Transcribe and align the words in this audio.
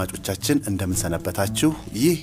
አድማጮቻችን 0.00 0.58
እንደምንሰነበታችሁ። 0.70 1.70
ይህ 1.98 2.18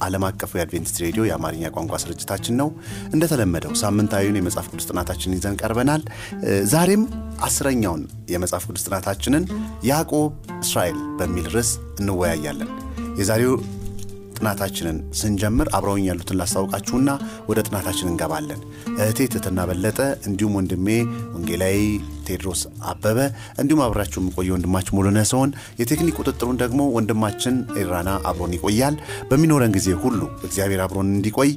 ዓለም 0.00 0.24
አቀፉ 0.26 0.50
የአድቬንቲስት 0.56 0.98
ሬዲዮ 1.04 1.22
የአማርኛ 1.26 1.70
ቋንቋ 1.74 1.94
ስርጭታችን 2.02 2.54
ነው። 2.60 2.68
እንደተለመደው 3.14 3.72
ሳምንታዊውን 3.80 4.36
የመጽሐፍ 4.38 4.66
ቅዱስ 4.70 4.86
ጥናታችን 4.90 5.34
ይዘን 5.36 5.56
ቀርበናል። 5.60 6.02
ዛሬም 6.72 7.02
አስረኛውን 7.46 8.02
የመጽሐፍ 8.32 8.66
ቅዱስ 8.68 8.84
ጥናታችንን 8.88 9.44
ያዕቆብ 9.88 10.30
እስራኤል 10.58 11.00
በሚል 11.18 11.48
ርዕስ 11.54 11.72
እንወያያለን። 12.00 12.70
የዛሬው 13.20 13.54
ጥናታችንን 14.38 14.98
ስንጀምር 15.20 15.68
አብረውኝ 15.76 16.04
ያሉትን 16.08 16.38
ላስታውቃችሁና 16.40 17.10
ወደ 17.48 17.58
ጥናታችን 17.68 18.10
እንገባለን። 18.10 18.60
እህቴ 18.98 19.26
ትትና 19.34 19.64
በለጠ 19.70 19.98
እንዲሁም 20.28 20.56
ወንድሜ 20.58 20.88
ወንጌላዊ 21.34 21.80
ቴድሮስ 22.28 22.60
አበበ 22.88 23.18
እንዲሁም 23.60 23.82
አብራችሁ 23.84 24.18
የምቆየ 24.22 24.50
ወንድማችን 24.54 24.96
ሙሉነህ 24.98 25.26
ሲሆን 25.30 25.50
የቴክኒክ 25.80 26.16
ቁጥጥሩን 26.20 26.58
ደግሞ 26.62 26.80
ወንድማችን 26.96 27.54
ኤራና 27.80 28.10
አብሮን 28.30 28.54
ይቆያል። 28.56 28.96
በሚኖረን 29.30 29.74
ጊዜ 29.76 29.88
ሁሉ 30.02 30.20
እግዚአብሔር 30.48 30.82
አብሮን 30.84 31.10
እንዲቆይ 31.14 31.50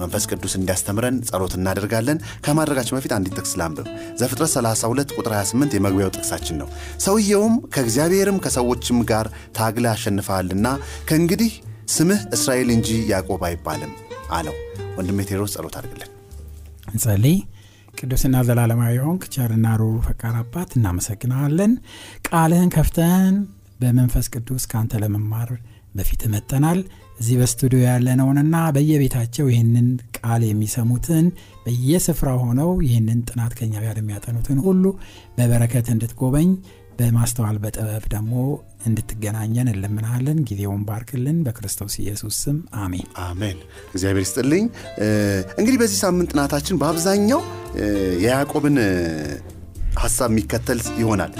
መንፈስ 0.00 0.26
ቅዱስ 0.30 0.54
እንዲያስተምረን 0.58 1.18
ጸሎት 1.28 1.54
እናደርጋለን። 1.58 2.18
ከማድረጋችን 2.46 2.96
በፊት 2.98 3.14
አንዲት 3.16 3.36
ጥቅስ 3.38 3.54
ላንብብ። 3.60 3.88
ዘፍጥረት 4.20 4.52
32 4.54 5.16
ቁጥር 5.18 5.34
28 5.36 5.78
የመግቢያው 5.78 6.12
ጥቅሳችን 6.16 6.58
ነው። 6.62 6.68
ሰውየውም 7.04 7.56
ከእግዚአብሔርም 7.74 8.40
ከሰዎችም 8.44 9.00
ጋር 9.10 9.26
ታግለ 9.58 9.86
አሸንፈሃልና 9.92 10.66
ከእንግዲህ 11.08 11.52
ስምህ 11.90 12.22
እስራኤል 12.36 12.70
እንጂ 12.74 12.88
ያዕቆብ 13.10 13.42
አይባልም 13.46 13.92
አለው። 14.32 14.56
ወንድሜ 14.96 15.18
ቴዎድሮስ 15.28 15.54
ጸሎት 15.56 15.76
አድርግልን። 15.78 16.10
እንጸልይ። 16.90 17.36
ቅዱስና 17.98 18.36
ዘላለማዊ 18.46 18.96
ሆንክ 19.04 19.22
ቸርና 19.34 19.66
ሩሩ 19.80 19.96
ፈቃር 20.06 20.34
አባት 20.40 20.70
እናመሰግናለን። 20.78 21.72
ቃልህን 22.28 22.70
ከፍተን 22.74 23.34
በመንፈስ 23.80 24.26
ቅዱስ 24.34 24.64
ከአንተ 24.70 25.00
ለመማር 25.02 25.50
በፊት 25.94 26.22
መጠናል። 26.32 26.80
እዚህ 27.20 27.36
በስቱዲዮ 27.40 27.80
ያለነውንና 27.84 28.56
በየቤታቸው 28.74 29.46
ይህንን 29.52 29.86
ቃል 30.18 30.42
የሚሰሙትን 30.48 31.26
በየስፍራው 31.64 32.38
ሆነው 32.44 32.70
ይህንን 32.86 33.20
ጥናት 33.28 33.52
ከኛ 33.58 33.74
ጋር 33.84 33.96
የሚያጠኑትን 34.00 34.58
ሁሉ 34.66 34.84
በበረከት 35.38 35.88
እንድትጎበኝ 35.94 36.50
በማስተዋል 36.98 37.56
በጥበብ 37.62 38.04
ደግሞ 38.14 38.32
እንድትገናኘን 38.88 39.68
እንለምናለን። 39.72 40.38
ጊዜውን 40.48 40.82
ባርክልን። 40.88 41.38
በክርስቶስ 41.46 41.94
ኢየሱስ 42.02 42.36
ስም 42.44 42.56
አሜን 42.78 43.06
አሜን። 43.24 43.58
እግዚአብሔር 43.92 44.24
ይስጥልኝ። 44.24 44.64
እንግዲህ 45.58 45.78
በዚህ 45.82 45.98
ሳምንት 46.04 46.32
ጥናታችን 46.34 46.80
በአብዛኛው 46.82 47.42
የያዕቆብን 48.24 48.76
ሀሳብ 50.00 50.30
የሚከተል 50.32 50.80
ይሆናል። 51.00 51.32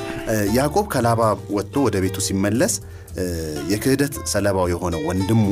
ያዕቆብ 0.57 0.87
ከላባ 0.95 1.21
ወጥቶ 1.57 1.77
ወደ 1.87 1.97
ቤቱ 2.05 2.19
ሲመለስ 2.27 2.75
የክህደት 3.73 4.15
ሰለባው 4.33 4.67
የሆነው 4.73 5.01
ወንድሙ 5.09 5.45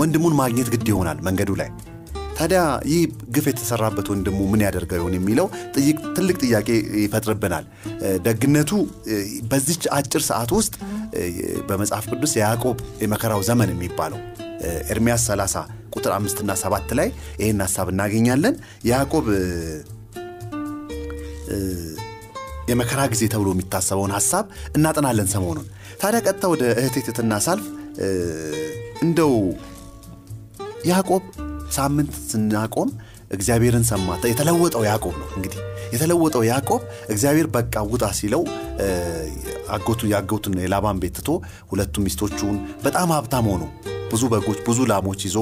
ወንድሙን 0.00 0.34
ማግኘት 0.40 0.68
ግድ 0.72 0.88
ይሆናል 0.92 1.18
መንገዱ 1.26 1.50
ላይ 1.60 1.68
ታዲያ 2.38 2.60
ይህ 2.90 3.02
ግፍ 3.34 3.46
የተሰራበት 3.50 4.06
ወንድሙ 4.12 4.38
ምን 4.52 4.62
ያደርገው 4.64 4.98
ይሆን 5.00 5.14
የሚለው 5.16 5.46
ትልቅ 6.16 6.36
ጥያቄ 6.44 6.68
ይፈጥርብናል። 7.02 7.64
ደግነቱ 8.26 8.70
በዚች 9.50 9.84
አጭር 9.96 10.22
ሰዓት 10.28 10.50
ውስጥ 10.58 10.74
በመጽሐፍ 11.68 12.06
ቅዱስ 12.12 12.34
የያዕቆብ 12.38 12.76
የመከራው 13.04 13.42
ዘመን 13.48 13.72
የሚባለው 13.74 14.20
ኤርሚያስ 14.92 15.24
30 15.30 15.62
ቁጥር 15.96 16.12
አምስትና 16.16 16.52
ሰባት 16.62 16.90
ላይ 16.98 17.08
ይህን 17.40 17.62
ሀሳብ 17.66 17.88
እናገኛለን። 17.92 18.54
የያዕቆብ 18.88 19.26
የመከራ 22.70 23.00
ጊዜ 23.12 23.24
ተብሎ 23.32 23.48
የሚታሰበውን 23.54 24.14
ሀሳብ 24.16 24.46
እናጠናለን 24.76 25.28
ሰሞኑን። 25.34 25.66
ታዲያ 26.00 26.20
ቀጥታ 26.26 26.44
ወደ 26.52 26.62
እህቴ 26.80 26.96
ሳልፍ 27.46 27.66
እንደው 29.06 29.34
ያዕቆብ 30.88 31.22
ሳምንት 31.70 32.12
ስናቆም 32.30 32.88
እግዚአብሔርን 33.30 33.84
ሰማ። 33.88 34.08
የተለወጠው 34.30 34.82
ያዕቆብ 34.88 35.14
ነው 35.20 35.28
እንግዲህ 35.36 35.60
የተለወጠው 35.92 36.42
ያዕቆብ 36.48 36.82
እግዚአብሔር 37.14 37.46
በቃ 37.56 37.82
ውጣ 37.90 38.04
ሲለው 38.18 38.42
አጎቱ 39.70 40.00
ያጎቱን 40.12 40.54
የላባን 40.62 41.00
ቤት 41.02 41.14
ትቶ 41.18 41.28
ሁለቱ 41.70 41.94
ሚስቶቹን 42.04 42.56
በጣም 42.84 43.08
ሀብታም 43.16 43.48
ሆኖ 43.52 43.64
ብዙ 44.12 44.22
በጎች፣ 44.32 44.58
ብዙ 44.66 44.78
ላሞች 44.90 45.20
ይዞ 45.26 45.36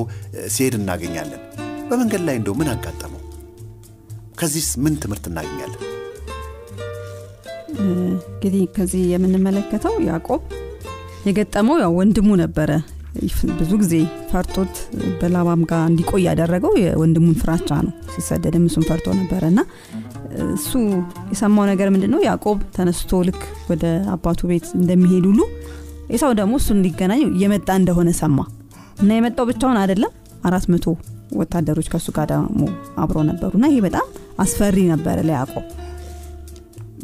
ሲሄድ 0.48 0.74
እናገኛለን። 0.78 1.42
በመንገድ 1.88 2.22
ላይ 2.26 2.36
እንደው 2.38 2.54
ምን 2.60 2.68
አጋጠመው? 2.72 3.20
ከዚህስ 4.38 4.70
ምን 4.82 4.94
ትምህርት 5.02 5.24
እናገኛለን? 5.30 5.80
እንግዲህ 7.82 8.64
ከዚህ 8.76 9.02
የምንመለከተው 9.12 9.94
ያዕቆብ 10.08 10.42
የገጠመው 11.26 11.76
ያው 11.82 11.92
ወንድሙ 11.98 12.30
ነበረ 12.42 12.70
ብዙ 13.58 13.72
ጊዜ 13.82 13.94
ፈርቶት 14.30 14.74
በላባም 15.20 15.62
ጋር 15.70 15.82
እንዲቆይ 15.90 16.22
ያደረገው 16.28 16.72
የወንድሙን 16.82 17.36
ፍራቻ 17.42 17.68
ነው። 17.86 17.92
ሲሰደድም 18.14 18.64
እሱን 18.68 18.84
ፈርቶ 18.88 19.06
ነበረ 19.20 19.42
እና 19.52 19.60
እሱ 20.54 20.70
የሰማው 21.32 21.64
ነገር 21.70 21.88
ምንድን 21.94 22.10
ነው? 22.14 22.20
ያዕቆብ 22.26 22.58
ተነስቶ 22.76 23.20
ልክ 23.28 23.40
ወደ 23.70 23.84
አባቱ 24.14 24.40
ቤት 24.50 24.66
እንደሚሄድ 24.78 25.26
ሁሉ 25.30 25.40
ኤሳው 26.10 26.32
ደግሞ 26.40 26.54
እሱ 26.60 26.68
እንዲገናኝ 26.76 27.22
እየመጣ 27.30 27.68
እንደሆነ 27.80 28.10
ሰማ 28.20 28.38
እና 29.00 29.10
የመጣው 29.16 29.46
ብቻውን 29.50 29.78
አይደለም፣ 29.82 30.12
አራት 30.44 30.66
መቶ 30.72 30.86
ወታደሮች 31.34 31.86
ከእሱ 31.92 32.08
ጋር 32.16 32.26
ደግሞ 32.32 32.64
አብሮ 32.98 33.16
እና 33.54 33.64
ይሄ 33.70 33.78
በጣም 33.86 34.06
አስፈሪ 34.38 34.78
ነበረ 34.92 35.18
ለያዕቆብ። 35.28 35.64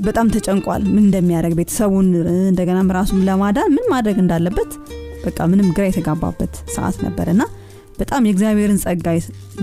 በጣም 0.05 0.27
ተጨንቋል። 0.35 0.83
ምን 0.89 1.03
እንደሚያደርግ 1.07 1.55
ቤተሰቡን 1.59 2.07
እንደገናም 2.45 2.93
ራሱን 2.99 3.25
ለማዳን 3.27 3.73
ምን 3.75 3.87
ማድረግ 3.93 4.19
እንዳለበት 4.23 4.71
በቃ 5.25 5.39
ምንም 5.51 5.69
ግራ 5.77 5.85
የተጋባበት 5.89 6.55
ሰዓት 6.75 6.99
ነበር 7.07 7.29
እና 7.35 7.43
በጣም 7.99 8.27
የእግዚአብሔርን 8.27 8.79
ጸጋ 8.85 9.07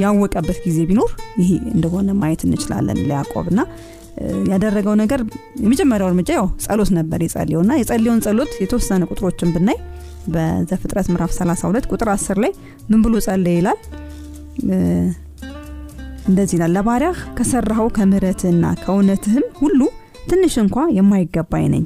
ያወቀበት 0.03 0.57
ጊዜ 0.65 0.79
ቢኖር 0.89 1.11
ይሄ 1.41 1.51
እንደሆነ 1.73 2.09
ማየት 2.19 2.41
እንችላለን 2.47 2.99
ለያዕቆብ 3.07 3.47
እና 3.53 3.61
ያደረገው 4.51 4.93
ነገር 5.01 5.19
የመጀመሪያው 5.63 6.09
እርምጃ 6.11 6.29
ያው 6.37 6.47
ጸሎት 6.65 6.89
ነበር 6.97 7.19
የጸልየው 7.25 7.61
እና 7.65 7.73
የጸልየውን 7.79 8.21
ጸሎት 8.25 8.51
የተወሰነ 8.63 9.03
ቁጥሮችን 9.11 9.51
ብናይ 9.55 9.77
በዘፍጥረት 10.27 11.07
ምዕራፍ 11.11 11.31
32 11.35 11.91
ቁጥር 11.93 12.09
10 12.13 12.41
ላይ 12.43 12.51
ምን 12.89 13.01
ብሎ 13.05 13.15
ጸለየ 13.27 13.57
ይላል? 13.59 13.79
እንደዚህ 16.27 16.55
ይላል 16.57 16.71
ለባሪያህ 16.77 17.19
ከሰራኸው 17.37 17.87
ከምሕረትህና 17.97 18.65
ከእውነትህም 18.81 19.45
ሁሉ 19.61 19.79
ትንሽ 20.29 20.55
እንኳ 20.63 20.77
የማይገባኝ 20.97 21.65
ነኝ 21.73 21.83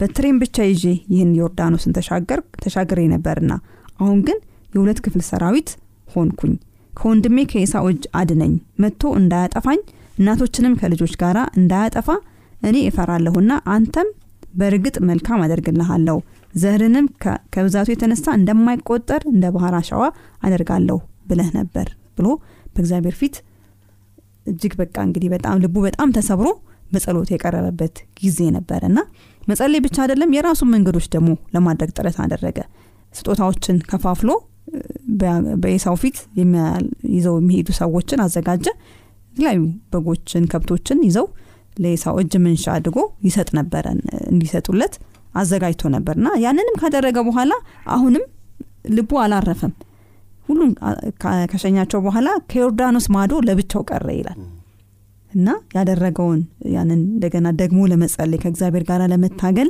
በትሬን 0.00 0.36
ብቻ 0.42 0.56
ይዤ 0.68 0.84
ይህን 1.12 1.30
ዮርዳኖስን 1.38 1.94
ተሻግሬ 2.62 3.00
ነበርና 3.14 3.52
አሁን 4.00 4.18
ግን 4.28 4.38
የሁለት 4.72 4.98
ክፍል 5.04 5.22
ሰራዊት 5.30 5.70
ሆንኩኝ። 6.08 6.52
ከወንድሜ 6.92 7.38
ከኤሳው 7.50 7.86
እጅ 7.90 8.04
አድነኝ፣ 8.20 8.52
መጥቶ 8.82 9.02
እንዳያጠፋኝ 9.18 9.80
እናቶችንም 10.18 10.78
ከልጆች 10.80 11.12
ጋር 11.22 11.36
እንዳያጠፋ 11.60 12.08
እኔ 12.62 12.76
እፈራለሁና 12.88 13.52
አንተም 13.74 14.08
በእርግጥ 14.54 14.96
መልካም 15.10 15.42
አደርግልሃለሁ፣ 15.44 16.18
ዘርንም 16.54 17.06
ከብዛቱ 17.54 17.88
የተነሳ 17.92 18.26
እንደማይቆጠር 18.38 19.22
እንደ 19.32 19.44
ባህር 19.54 19.74
አሸዋ 19.80 20.02
አደርጋለሁ 20.46 20.98
ብለህ 21.30 21.50
ነበር 21.58 21.86
ብሎ 22.16 22.26
በእግዚአብሔር 22.74 23.14
ፊት 23.20 23.36
እጅግ 24.46 24.72
በቃ 24.80 24.96
እንግዲህ 25.06 25.28
በጣም 25.34 25.60
ልቡ 25.64 25.76
በጣም 25.86 26.12
ተሰብሮ 26.16 26.48
በጸሎት 26.90 27.28
የቀረበበት 27.32 27.96
ጊዜ 28.20 28.38
ነበር 28.56 28.80
እና 28.88 28.98
መጸለይ 29.42 29.80
ብቻ 29.84 29.96
አይደለም፣ 30.04 30.30
የራሱን 30.36 30.70
መንገዶች 30.74 31.06
ደግሞ 31.14 31.30
ለማድረግ 31.54 31.90
ጥረት 31.96 32.16
አደረገ። 32.24 32.58
ስጦታዎችን 33.14 33.76
ከፋፍሎ 33.90 34.30
በኤሳው 35.62 35.96
ፊት 36.02 36.18
ይዘው 37.14 37.36
የሚሄዱ 37.40 37.68
ሰዎችን 37.80 38.20
አዘጋጀ። 38.24 38.66
የተለያዩ 39.34 39.60
በጎችን፣ 39.92 40.44
ከብቶችን 40.52 40.98
ይዘው 41.06 41.26
ለኤሳው 41.76 42.16
እጅ 42.22 42.32
መንሻ 42.44 42.64
አድርጎ 42.76 42.98
ይሰጥ 43.26 43.48
ነበረ 43.58 43.84
እንዲሰጡለት 44.32 44.94
አዘጋጅቶ 45.34 45.82
ነበርና 45.94 46.28
ያንንም 46.44 46.76
ካደረገ 46.80 47.18
በኋላ 47.28 47.52
አሁንም 47.94 48.24
ልቡ 48.96 49.10
አላረፈም። 49.22 49.72
ሁሉም 50.48 50.70
ከሸኛቸው 51.50 52.00
በኋላ 52.06 52.28
ከዮርዳኖስ 52.50 53.06
ማዶ 53.14 53.32
ለብቻው 53.48 53.82
ቀረ 53.90 54.06
ይላል 54.16 54.38
እና 55.30 55.48
ያደረገውን 55.76 56.40
ያንን 56.74 57.00
እንደገና 57.08 57.48
ደግሞ 57.60 57.80
ለመጸለይ 57.90 58.38
ከእግዚአብሔር 58.42 58.84
ጋር 58.88 59.02
ለመታገል 59.12 59.68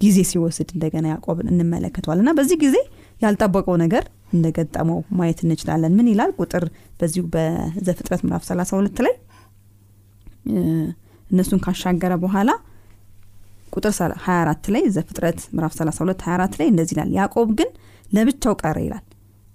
ጊዜ 0.00 0.18
ሲወስድ 0.30 0.68
እንደገና 0.74 1.06
ያዕቆብን 1.12 1.46
እንመለከተዋል 1.52 2.18
እና 2.22 2.30
በዚህ 2.38 2.56
ጊዜ 2.64 2.76
ያልጠበቀው 3.20 3.76
ነገር 3.82 4.04
እንደገጠመው 4.32 4.98
ማየት 5.18 5.38
እንችላለን። 5.44 5.92
ምን 5.98 6.08
ይላል? 6.12 6.30
ቁጥር 6.40 6.64
በዚሁ 7.00 7.24
በዘፍጥረት 7.34 8.22
ምዕራፍ 8.26 8.42
32 8.48 9.02
ላይ 9.06 9.14
እነሱን 11.30 11.60
ካሻገረ 11.64 12.14
በኋላ 12.24 12.50
ቁጥር 13.72 13.92
24 14.24 14.68
ላይ 14.74 14.82
ዘፍጥረት 14.96 15.40
ምዕራፍ 15.54 15.72
32 15.78 16.26
24 16.26 16.58
ላይ 16.60 16.68
እንደዚህ 16.72 16.94
ይላል። 16.96 17.10
ያዕቆብ 17.18 17.48
ግን 17.58 17.70
ለብቻው 18.08 18.54
ቀረ 18.62 18.76
ይላል። 18.84 19.04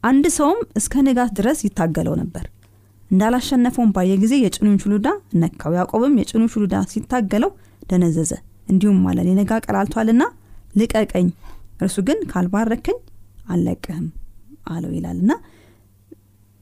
አንድ 0.03 0.25
ሰውም 0.37 0.59
እስከ 0.79 1.03
ንጋት 1.07 1.31
ድረስ 1.39 1.59
ይታገለው 1.67 2.15
ነበር 2.21 2.45
እንዳላሸነፈውን 3.11 3.89
ባየ 3.95 4.11
ጊዜ 4.21 4.33
የጭኑን 4.41 4.77
ሹሉዳ 4.83 5.07
ነካው። 5.41 5.73
ያዕቆብም 5.77 6.13
የጭኑ 6.21 6.43
ሹሉዳ 6.53 6.75
ሲታገለው 6.91 7.51
ደነዘዘ። 7.83 8.31
እንዲሁም 8.67 8.99
አለ 9.09 9.19
ሊነጋ 9.27 9.51
ቀላልቷልና 9.65 10.23
ልቀቀኝ 10.75 11.27
እርሱ 11.81 11.97
ግን 12.07 12.19
ካልባረከኝ 12.31 12.97
አልለቅህም 13.53 14.05
አለው 14.67 14.91
ይላል። 14.97 15.19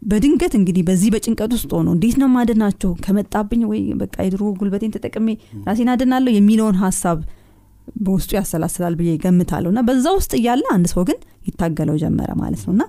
በድንገት 0.02 0.54
እንግዲህ 0.58 0.84
በዚህ 0.88 1.10
በጭንቀት 1.14 1.52
ውስጥ 1.56 1.70
ሆኖ 1.78 1.88
እንዴት 1.96 2.16
ነው 2.22 2.30
ማድናቸው 2.36 2.92
ከመጣብኝ 3.04 3.62
ወይ 3.72 3.82
በቃ 4.02 4.16
የድሮ 4.26 4.44
ጉልበቴን 4.60 4.94
ተጠቅሜ 4.96 5.28
ራሴን 5.68 5.90
አድናለሁ 5.94 6.32
የሚለውን 6.36 6.78
ሀሳብ 6.84 7.18
በውስጡ 8.00 8.32
ያሰላስላል 8.38 8.94
ብዬ 9.00 9.12
ገምታለሁ። 9.24 9.70
እና 9.74 9.82
በዛ 9.88 10.06
ውስጥ 10.18 10.32
እያለ 10.40 10.64
አንድ 10.76 10.88
ሰው 10.94 11.04
ግን 11.10 11.18
ይታገለው 11.48 11.96
ጀመረ 12.04 12.32
ማለት 12.42 12.62
ነው። 12.68 12.74
እና 12.76 12.84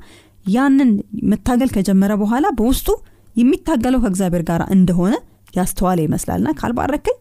ያንን 0.47 0.91
መታገል 1.31 1.71
ከጀመረ 1.75 2.13
በኋላ 2.23 2.47
በውስጡ 2.59 2.89
የሚታገለው 3.37 4.01
ከእግዚአብሔር 4.05 4.43
ጋር 4.49 4.63
እንደሆነ 4.75 5.15
ያስተዋለ 5.55 5.99
ይመስላል። 6.07 6.41
ና 6.45 6.53
ካልባረከኝ 6.59 7.17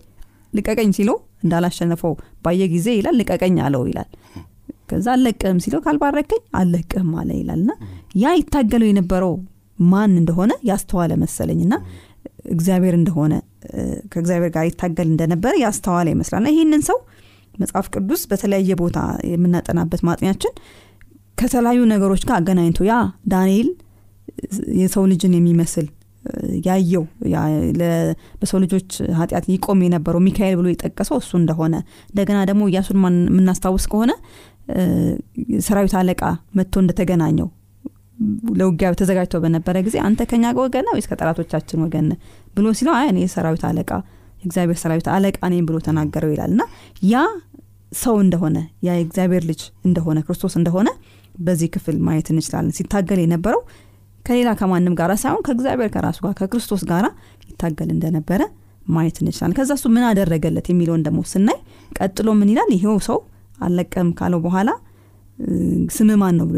ልቀቀኝ 0.54 0.90
ሲለው 0.98 1.16
እንዳላሸነፈው 1.44 2.14
ባየ 2.46 2.62
ጊዜ 2.72 2.88
ይላል 2.98 3.16
ልቀቀኝ 3.20 3.58
አለው 3.66 3.84
ይላል። 3.90 4.10
ከዛ 4.90 5.08
አለቅህም 5.16 5.58
ሲለው 5.64 5.82
ካልባረከኝ 5.86 6.42
አለቅህም 6.60 7.12
አለ 7.22 7.30
ይላል። 7.40 7.62
ና 7.68 7.74
ያ 8.16 8.34
ይታገለው 8.40 8.88
የነበረው 8.90 9.34
ማን 9.80 10.14
እንደሆነ 10.22 10.52
ያስተዋለ 10.70 11.12
መሰለኝ። 11.22 11.60
ና 11.68 11.76
እግዚአብሔር 12.50 12.96
እንደሆነ 13.00 13.34
ከእግዚአብሔር 14.12 14.52
ጋር 14.56 14.66
ይታገል 14.70 15.08
እንደነበረ 15.12 15.54
ያስተዋለ 15.64 16.08
ይመስላል። 16.14 16.44
ና 16.46 16.52
ይህንን 16.54 16.84
ሰው 16.90 16.98
መጽሐፍ 17.54 17.86
ቅዱስ 17.94 18.22
በተለያየ 18.30 18.74
ቦታ 18.82 18.98
የምናጠናበት 19.32 20.02
ማጥኛችን 20.08 20.54
ከተለያዩ 21.38 21.80
ነገሮች 21.92 22.22
ጋር 22.28 22.36
አገናኝቶ 22.40 22.80
ያ 22.88 22.96
ዳንኤል 23.32 23.70
የሰው 24.80 25.04
ልጅን 25.12 25.34
የሚመስል 25.38 25.88
ያየው 26.68 27.04
በሰው 28.42 28.58
ልጆች 28.64 28.90
ኃጢአት 29.20 29.46
ይቆም 29.52 29.80
የነበረው 29.86 30.22
ሚካኤል 30.26 30.56
ብሎ 30.60 30.68
የጠቀሰው 30.72 31.18
እሱ 31.22 31.32
እንደሆነ። 31.40 31.76
እንደገና 32.12 32.40
ደግሞ 32.50 32.64
እያሱን 32.70 32.98
የምናስታውስ 33.28 33.86
ከሆነ 33.92 34.12
ሰራዊት 35.68 35.94
አለቃ 36.00 36.24
መጥቶ 36.58 36.76
እንደተገናኘው 36.84 37.48
ለውጊያ 38.60 38.88
ተዘጋጅቶ 39.00 39.36
በነበረ 39.44 39.76
ጊዜ 39.86 39.98
አንተ 40.08 40.22
ከኛ 40.30 40.46
ወገን 40.60 40.88
ወይስ 40.94 41.06
ከጠላቶቻችን 41.12 41.84
ወገን 41.86 42.08
ብሎ 42.56 42.66
ሲለው 42.80 42.94
አይ 42.98 43.08
እኔ 43.12 43.20
የሰራዊት 43.24 43.64
አለቃ 43.70 43.92
የእግዚአብሔር 44.40 44.78
ሰራዊት 44.82 45.08
አለቃ 45.14 45.40
ነኝ 45.52 45.62
ብሎ 45.68 45.78
ተናገረው 45.86 46.32
ይላል። 46.34 46.52
እና 46.54 46.64
ያ 47.12 47.22
ሰው 47.98 48.16
እንደሆነ 48.24 48.58
ያ 48.88 48.98
የእግዚአብሔር 48.98 49.44
ልጅ 49.50 49.62
እንደሆነ 49.88 50.20
ክርስቶስ 50.26 50.54
እንደሆነ 50.60 50.90
በዚህ 51.40 51.70
ክፍል 51.74 51.98
ማየት 52.06 52.28
እንችላለን። 52.34 52.74
ሲታገል 52.78 53.20
የነበረው 53.24 53.62
ከሌላ 54.26 54.50
ከማንም 54.60 54.94
ጋር 55.00 55.12
ሳይሆን 55.22 55.42
ከእግዚአብሔር 55.46 55.90
ከራሱ 55.94 56.18
ጋር 56.26 56.34
ከክርስቶስ 56.40 56.84
ጋር 56.90 57.06
ይታገል 57.50 57.90
እንደነበረ 57.96 58.42
ማየት 58.88 59.18
እንችላለን። 59.22 59.56
ከዛ 59.58 59.72
እሱ 59.78 59.88
ምን 59.96 60.04
አደረገለት 60.10 60.68
የሚለውን 60.72 61.02
ደግሞ 61.08 61.20
ስናይ 61.32 61.58
ቀጥሎ 62.00 62.30
ምን 62.40 62.50
ይላል? 62.52 62.70
ይሄው 62.76 62.98
ሰው 63.08 63.18
አለቀም 63.60 64.10
ካለው 64.20 64.40
በኋላ 64.46 64.70
ስም 65.96 66.10
ማን 66.22 66.36
ነው 66.40 66.46
ብሎ 66.50 66.58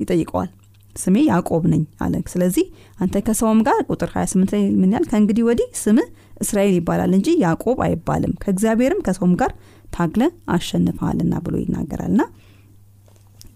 ይጠይቀዋል። 0.00 0.50
ስሜ 0.96 1.16
ያዕቆብ 1.28 1.64
ነኝ 1.72 1.82
አለ። 2.04 2.14
ስለዚህ 2.32 2.64
አንተ 2.98 3.16
ከሰውም 3.26 3.60
ጋር 3.66 3.78
ቁጥር 3.88 4.10
28 4.14 4.52
ላይ 4.54 4.62
ምን 4.80 4.92
ያል 4.94 5.04
ከእንግዲህ 5.10 5.44
ወዲህ 5.48 5.68
ስምህ 5.82 6.08
እስራኤል 6.40 6.74
ይባላል 6.78 7.12
እንጂ 7.18 7.28
ያዕቆብ 7.42 7.78
አይባልም። 7.86 8.32
ከእግዚአብሔርም 8.42 9.00
ከሰውም 9.06 9.34
ጋር 9.40 9.52
ታግለ 9.90 10.22
አሸንፈሃልና 10.54 11.34
ብሎ 11.44 11.54
ይናገራል። 11.62 12.12
ና 12.12 12.24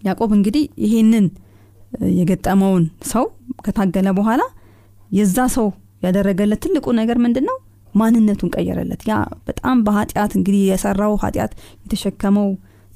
ያዕቆብ 0.04 0.30
እንግዲህ 0.38 0.64
ይሄንን 0.84 1.26
የገጠመውን 2.18 2.84
ሰው 3.10 3.24
ከታገለ 3.64 4.08
በኋላ 4.18 4.42
የዛ 5.10 5.38
ሰው 5.56 5.66
ያደረገለት 6.02 6.60
ትልቁ 6.64 6.86
ነገር 7.00 7.18
ምንድን 7.24 7.44
ነው 7.50 7.56
ማንነቱን 7.94 8.50
ቀየረለት። 8.54 9.02
ያ 9.08 9.14
በጣም 9.48 9.76
በኃጢአት 9.86 10.32
እንግዲህ 10.38 10.62
የሰራው 10.70 11.12
ኃጢአት 11.22 11.52
የተሸከመው 11.84 12.48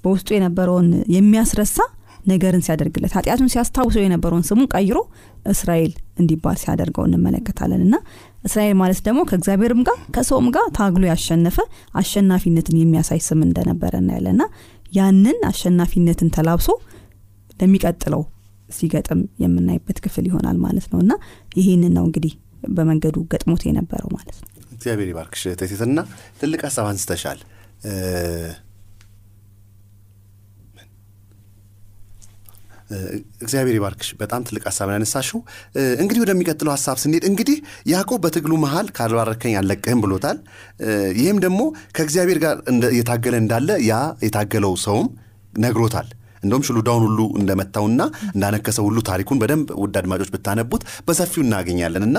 በውስጡ 0.05 0.29
የነበረውን 0.35 0.89
የሚያስረሳ 1.15 1.77
ነገርን 2.27 2.63
ሲያደርግለት 2.67 3.13
ኃጢአቱን 3.17 3.51
ሲያስታውሰው 3.53 4.03
የነበረውን 4.05 4.45
ስሙን 4.49 4.69
ቀይሮ 4.75 4.99
እስራኤል 5.47 5.93
እንዲባል 6.19 6.57
ሲያደርገው 6.63 7.05
እንመለከታለን። 7.07 7.83
እና 7.87 7.95
እስራኤል 8.45 8.77
ማለት 8.81 9.01
ደግሞ 9.07 9.21
ከእግዚአብሔርም 9.29 9.81
ጋር 9.89 9.99
ከሰውም 10.17 10.49
ጋር 10.57 10.67
ታግሎ 10.79 11.05
ያሸነፈ 11.11 11.57
አሸናፊነትን 12.01 12.77
የሚያሳይ 12.81 13.21
ስም 13.29 13.41
እንደነበረ 13.47 13.95
እናያለን። 14.03 14.35
እና 14.37 14.45
ያንን 14.93 15.39
አሸናፊነትን 15.49 16.31
ተላብሶ 16.37 16.69
ለሚቀጥለው 17.61 18.23
ሲገጥም 18.71 19.21
የምናይበት 19.43 19.99
ክፍል 20.05 20.25
ይሆናል 20.29 20.59
ማለት 20.65 20.87
ነው። 20.93 21.01
እና 21.01 21.13
ይህንን 21.57 21.95
ነው 21.99 22.05
እንግዲህ 22.09 22.33
በመንገዱ 22.71 23.17
ገጥሞት 23.33 23.63
የነበረው 23.69 24.11
ማለት 24.17 24.37
ነው። 24.43 24.49
እግዚአብሔር 24.73 25.09
ይባርክሽ 25.11 25.43
ተሴትና 25.61 25.99
ትልቅ 26.41 26.61
ሀሳብ 26.67 26.87
አንስተሻል። 26.91 27.41
እግዚአብሔር 33.43 33.75
ይባርክሽ። 33.77 34.11
በጣም 34.21 34.45
ትልቅ 34.49 34.63
ሀሳብ 34.69 34.89
ያነሳሽው። 34.95 35.41
እንግዲህ 36.03 36.21
ወደሚቀጥለው 36.23 36.73
ሀሳብ 36.75 36.97
ስንሄድ 37.03 37.25
እንግዲህ 37.31 37.57
ያዕቆብ 37.91 38.21
በትግሉ 38.25 38.53
መሃል 38.63 38.87
ካልባረከኝ 38.97 39.55
አልለቅህም 39.61 40.01
ብሎታል። 40.05 40.39
ይህም 41.19 41.41
ደግሞ 41.45 41.61
ከእግዚአብሔር 41.97 42.39
ጋር 42.45 42.57
የታገለ 42.99 43.37
እንዳለ 43.43 43.71
ያ 43.87 43.95
የታገለው 44.27 44.75
ሰውም 44.85 45.09
ነግሮታል 45.59 46.09
እንደውም 46.43 46.65
ሽሉዳውን 46.69 47.03
ሁሉ 47.07 47.21
እንደመታውና 47.41 48.01
እንዳነከሰው 48.31 48.85
ሁሉ 48.89 48.99
ታሪኩን 49.09 49.39
በደንብ 49.43 49.69
ውድ 49.83 49.97
አድማጮች 50.01 50.31
ብታነቡት 50.35 50.83
በሰፊው 51.09 51.43
እናገኛለን። 51.45 52.05
እና 52.09 52.19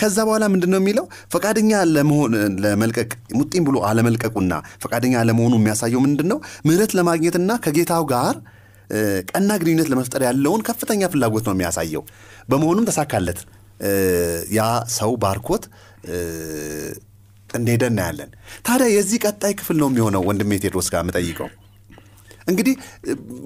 ከዛ 0.00 0.16
በኋላ 0.28 0.44
ምንድን 0.54 0.72
ነው 0.74 0.80
የሚለው? 0.82 1.06
ፈቃደኛ 1.34 1.72
ለመሆን 1.94 2.32
ለመልቀቅ 2.64 3.10
ሙጢም 3.38 3.64
ብሎ 3.68 3.76
አለመልቀቁና 3.88 4.52
ፈቃደኛ 4.84 5.14
አለመሆኑ 5.22 5.54
የሚያሳየው 5.60 6.02
ምንድን 6.06 6.28
ነው 6.32 6.38
ምህረት 6.66 6.92
ለማግኘትና 6.98 7.50
ከጌታው 7.64 8.04
ጋር 8.12 8.34
ቀና 9.30 9.50
ግንኙነት 9.60 9.88
ለመፍጠር 9.92 10.22
ያለውን 10.26 10.62
ከፍተኛ 10.66 11.02
ፍላጎት 11.12 11.44
ነው 11.48 11.54
የሚያሳየው። 11.54 12.02
በመሆኑም 12.48 12.88
ተሳካለት። 12.90 13.38
ያ 14.56 14.62
ሰው 14.96 15.12
ባርኮት 15.22 15.64
እንደሄደ 17.50 17.84
እናያለን። 17.90 18.30
ታዲያ 18.66 18.86
የዚህ 18.94 19.18
ቀጣይ 19.24 19.52
ክፍል 19.58 19.76
ነው 19.82 19.88
የሚሆነው 19.90 20.22
ወንድሜ 20.28 20.58
ቴድሮስ 20.62 20.88
ጋር 20.92 21.02
የምጠይቀው 21.04 21.48
እንግዲህ 22.46 22.74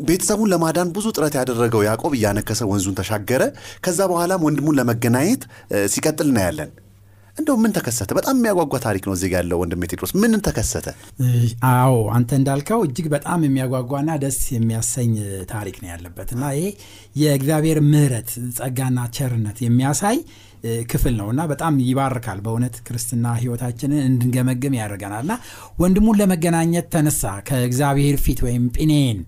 ቤተሰቡን 0.09 0.51
ለማዳን 0.53 0.89
ብዙ 0.97 1.07
ጥረት 1.17 1.35
ያደረገው 1.39 1.83
ያዕቆብ 1.87 2.13
እያነከሰ 2.19 2.61
ወንዙን 2.71 2.99
ተሻገረ። 3.01 3.43
ከዛ 3.85 4.01
በኋላም 4.13 4.45
ወንድሙን 4.47 4.79
ለመገናኘት 4.81 5.43
ሲቀጥል 5.95 6.29
እናያለን 6.31 6.71
እንደው 7.39 7.57
ምን 7.63 7.73
ተከሰተ? 7.77 8.11
በጣም 8.19 8.35
የሚያጓጓ 8.39 8.75
ታሪክ 8.85 9.05
ነው 9.09 9.15
እዚህ 9.17 9.31
ያለው 9.35 9.59
ወንድሜ 9.63 9.83
ቴድሮስ። 9.91 10.13
ምን 10.21 10.33
ተከሰተ? 10.47 10.87
አዎ 11.71 11.95
አንተ 12.17 12.31
እንዳልከው 12.39 12.81
እጅግ 12.87 13.07
በጣም 13.15 13.41
የሚያጓጓና 13.47 14.11
ደስ 14.23 14.39
የሚያሰኝ 14.55 15.13
ታሪክ 15.53 15.77
ነው 15.83 15.89
ያለበት 15.93 16.29
እና 16.35 16.45
ይሄ 16.57 16.67
የእግዚአብሔር 17.23 17.81
ምህረት 17.89 18.31
ጸጋና 18.59 18.99
ቸርነት 19.17 19.59
የሚያሳይ 19.67 20.19
ክፍል 20.91 21.15
ነው 21.19 21.29
እና 21.33 21.41
በጣም 21.51 21.75
ይባርካል። 21.85 22.39
በእውነት 22.45 22.77
ክርስትና 22.87 23.27
ህይወታችንን 23.41 24.01
እንድንገመግም 24.09 24.79
ያደርገናል 24.79 25.23
እና 25.27 25.35
ወንድሙን 25.79 26.19
ለመገናኘት 26.21 26.89
ተነሳ። 26.95 27.23
ከእግዚአብሔር 27.49 28.17
ፊት 28.25 28.41
ወይም 28.47 28.65
ጲኔን 28.77 29.21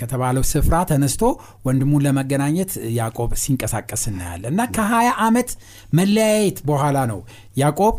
ከተባለው 0.00 0.44
ስፍራ 0.50 0.76
ተነስቶ 0.90 1.22
ወንድሙን 1.66 2.04
ለመገናኘት 2.06 2.72
ያዕቆብ 2.96 3.30
ሲንቀሳቀስ 3.42 4.02
እናያለን። 4.10 4.52
እና 4.54 4.62
ከ20 4.76 5.12
ዓመት 5.26 5.50
መለያየት 5.98 6.58
በኋላ 6.70 6.98
ነው 7.12 7.20
ያዕቆብ 7.60 7.96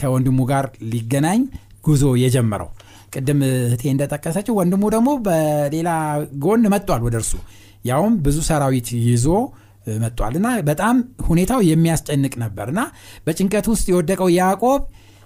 ከወንድሙ 0.00 0.38
ጋር 0.50 0.66
ሊገናኝ 0.92 1.42
ጉዞ 1.84 2.04
የጀመረው። 2.22 2.70
ቅድም 3.12 3.38
እህቴ 3.48 3.82
እንደጠቀሰችው 3.92 4.56
ወንድሙ 4.58 4.84
ደግሞ 4.94 5.10
በሌላ 5.26 5.90
ጎን 6.42 6.64
መጥቷል 6.74 7.02
ወደ 7.06 7.16
እርሱ። 7.20 7.32
ያውም 7.84 8.14
ብዙ 8.24 8.38
ሰራዊት 8.48 8.88
ይዞ 9.06 9.26
መጥቷል 10.02 10.34
እና 10.38 10.48
በጣም 10.68 10.96
ሁኔታው 11.28 11.60
የሚያስጨንቅ 11.68 12.34
ነበር 12.42 12.66
እና 12.72 12.80
በጭንቀት 13.26 13.66
ውስጥ 13.72 13.86
የወደቀው 13.92 14.28
ያዕቆብ 14.38 14.80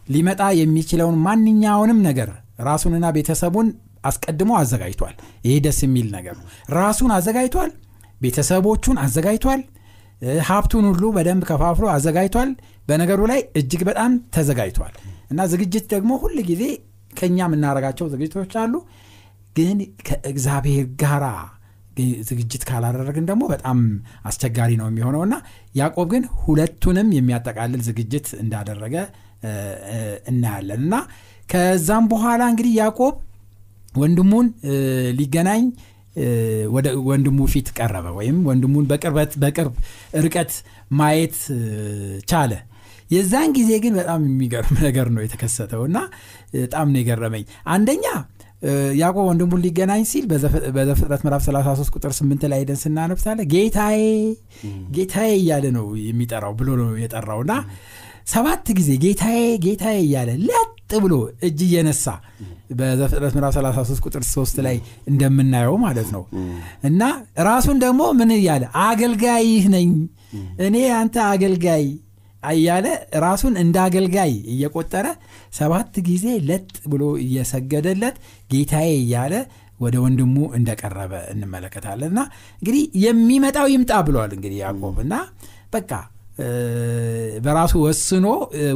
ሊመጣ 0.09 0.43
የሚችለውን 0.61 1.17
ማንኛውንም 1.27 1.99
ነገር 2.07 2.31
ራሱንና 2.63 3.07
ቤተሰቡን 3.17 3.69
አስቀድሞ 4.05 4.51
አዘጋጅቷል። 4.61 5.15
ይሄ 5.47 5.55
ደስ 5.67 5.79
የሚል 5.85 6.09
ነገር 6.17 6.35
ነው። 6.41 6.47
ራሱን 6.77 7.13
አዘጋጅቷል 7.17 7.71
ቤተሰቦቹን 8.21 8.99
አዘጋጅቷል 9.05 9.61
ሀብቱን 10.49 10.85
ሁሉ 10.91 11.05
በደንብ 11.15 11.45
ከፋፍሎ 11.49 11.87
አዘጋጅቷል። 11.95 12.51
በነገሩ 12.89 13.21
ላይ 13.31 13.41
እጅግ 13.61 13.83
በጣም 13.89 14.13
ተዘጋጅቷል። 14.35 14.95
እና 15.31 15.41
ዝግጅት 15.53 15.85
ደግሞ 15.93 16.13
ሁል 16.23 16.37
ጊዜ 16.51 16.63
ከኛ 17.13 17.39
የምናደርጋቸው 17.47 18.07
ዝግጅቶች 18.13 18.53
አሉ። 18.63 18.75
ግን 19.57 19.79
ከእግዚአብሔር 20.07 20.87
ጋራ 21.03 21.25
ዝግጅት 22.29 22.63
ካላደረግን 22.69 23.25
ደግሞ 23.31 23.43
በጣም 23.53 23.79
አስቸጋሪ 24.25 24.71
ነው 24.81 24.87
የሚሆነው። 24.89 25.23
እና 25.27 25.35
ያዕቆብ 25.75 26.07
ግን 26.13 26.23
ሁለቱንም 26.45 27.09
የሚያጠቃልል 27.17 27.83
ዝግጅት 27.89 28.29
እንዳደረገ 28.43 28.95
እናያለን። 30.31 30.81
እና 30.81 30.95
ከዛም 31.49 32.05
በኋላ 32.13 32.43
እንግዲህ 32.53 32.73
ያዕቆብ 32.81 33.15
ወንድሙን 33.95 34.47
ሊገናኝ 35.19 35.65
ወደ 36.75 36.87
ወንድሙ 37.09 37.39
ፊት 37.53 37.69
ቀረበ 37.77 38.07
ወይም 38.19 38.39
ወንድሙን 38.49 38.85
በቅርበት 38.91 39.33
በቅርብ 39.43 39.75
ርቀት 40.25 40.53
ማየት 40.93 41.37
ቻለ። 42.31 42.53
የዛን 43.11 43.51
ጊዜ 43.57 43.71
ግን 43.85 43.95
በጣም 44.01 44.21
የሚገርም 44.29 44.77
ነገር 44.87 45.07
ነው 45.15 45.23
የተከሰተው 45.25 45.83
እና 45.89 45.99
በጣም 46.57 46.87
ነው 46.93 47.01
የገረመኝ። 47.01 47.45
አንደኛ 47.75 48.05
ያዕቆብ 48.99 49.25
ወንድሙን 49.29 49.63
ሊገናኝ 49.65 50.03
ሲል 50.11 50.25
በዘፍጥረት 50.75 51.23
ምዕራፍ 51.25 51.43
33 51.47 51.97
ቁጥር 51.97 52.13
8 52.19 52.45
ላይ 52.53 52.61
ሄደን 52.63 52.79
ስናነብሳለ 52.83 53.41
ጌታዬ 53.55 54.03
ጌታዬ 54.97 55.33
እያለ 55.41 55.65
ነው 55.79 55.87
የሚጠራው 56.03 56.53
ብሎ 56.61 56.69
ነው 56.83 56.91
የጠራውና 57.03 57.55
ሰባት 58.27 58.67
ጊዜ 58.79 58.91
ጌታዬ 59.05 59.41
ጌታዬ 59.65 59.99
እያለ 60.05 60.31
ብሎ 61.03 61.15
እጅ 61.47 61.59
እየነሳ 61.67 62.07
በዘፍጥረት 62.73 63.33
ምዕራፍ 63.37 63.55
33 63.57 64.05
ቁጥር 64.07 64.23
3 64.29 64.61
ላይ 64.67 64.77
እንደምናየው 65.11 65.77
ማለት 65.85 66.09
ነው። 66.15 66.23
እና 66.89 67.01
ራሱን 67.49 67.77
ደግሞ 67.83 68.03
ምን 68.19 68.31
እያለ? 68.37 68.65
አገልጋይህ 68.85 69.65
ነኝ 69.75 69.91
እኔ 70.67 70.77
አንተ 70.99 71.17
አገልጋይ 71.31 71.85
እያለ 72.53 72.87
ራሱን 73.25 73.55
እንደ 73.63 73.77
አገልጋይ 73.85 74.33
እየቆጠረ 74.53 75.07
ሰባት 75.55 75.93
ጊዜ 76.09 76.25
ለጥ 76.49 76.65
ብሎ 76.93 77.03
እየሰገደለት 77.25 78.17
ጌታዬ 78.51 78.89
እያለ 79.03 79.35
ወደ 79.81 79.97
ወንድሙ 80.03 80.37
እንደቀረበ 80.59 81.13
እንመለከታለን። 81.33 82.11
እና 82.13 82.21
እንግዲህ 82.59 82.83
የሚመጣው 83.05 83.67
ይምጣ 83.73 83.93
ብሏል 84.09 84.33
እንግዲህ 84.37 84.59
ያዕቆብ። 84.63 84.99
እና 85.05 85.15
በቃ 85.73 85.91
በራሱ 87.45 87.73
ወስኖ 87.85 88.27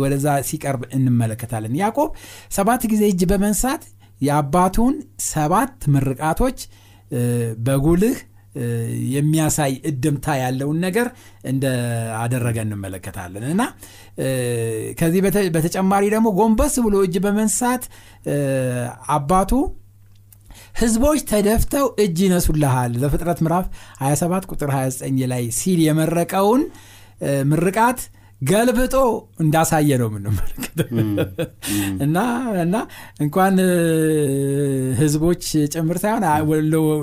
ወደዛ 0.02 0.26
ሲቀርብ 0.48 0.82
እንመለከታለን። 0.96 1.76
ያዕቆብ 1.80 2.10
ሰባት 2.56 2.82
ጊዜ 2.92 3.02
እጅ 3.12 3.22
በመንሳት 3.30 3.84
የአባቱን 4.20 4.94
ሰባት 5.28 5.76
ምርቃቶች 5.94 6.58
በጉልህ 7.66 8.16
የሚያሳይ 9.14 9.72
እድምታ 9.90 10.26
ያለውን 10.40 10.78
ነገር 10.84 11.08
እንደ 11.50 11.64
አደረገ 12.20 12.58
እንመለከታለን። 12.64 13.44
እና 13.50 13.62
ከዚህ 15.00 15.20
በተጨማሪ 15.56 16.04
ደግሞ 16.14 16.28
ጎንበስ 16.38 16.76
ብሎ 16.86 16.96
እጅ 17.06 17.16
በመንሳት 17.26 17.84
አባቱ 19.16 19.52
ህዝቦች 20.80 21.20
ተደፍተው 21.30 21.86
እጅ 22.04 22.18
ይነሱልሃል 22.24 22.92
ዘፍጥረት 23.02 23.38
ምዕራፍ 23.44 23.66
27 24.02 24.48
ቁጥር 24.52 24.70
29 24.74 25.26
ላይ 25.32 25.44
ሲል 25.58 25.80
የመረቀውን 25.86 26.62
ምርቃት 27.50 28.00
ገልብጦ 28.42 28.94
እንዳሳየ 29.42 29.90
ነው 30.00 30.08
የምንመለከተው። 30.10 30.88
እና 32.04 32.16
እና 32.64 32.76
እንኳን 33.24 33.54
ህዝቦች 34.98 35.44
ጭምር 35.74 35.98
ሳይሆን 36.02 36.24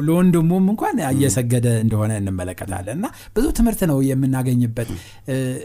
ለወንድሙም 0.08 0.66
እንኳን 0.74 0.98
እየሰገደ 1.10 1.68
እንደሆነ 1.84 2.12
እንመለከታለን። 2.22 2.98
እና 3.00 3.08
ብዙ 3.36 3.46
ትምህርት 3.60 3.82
ነው 3.92 3.98
የምናገኝበት። 4.10 4.90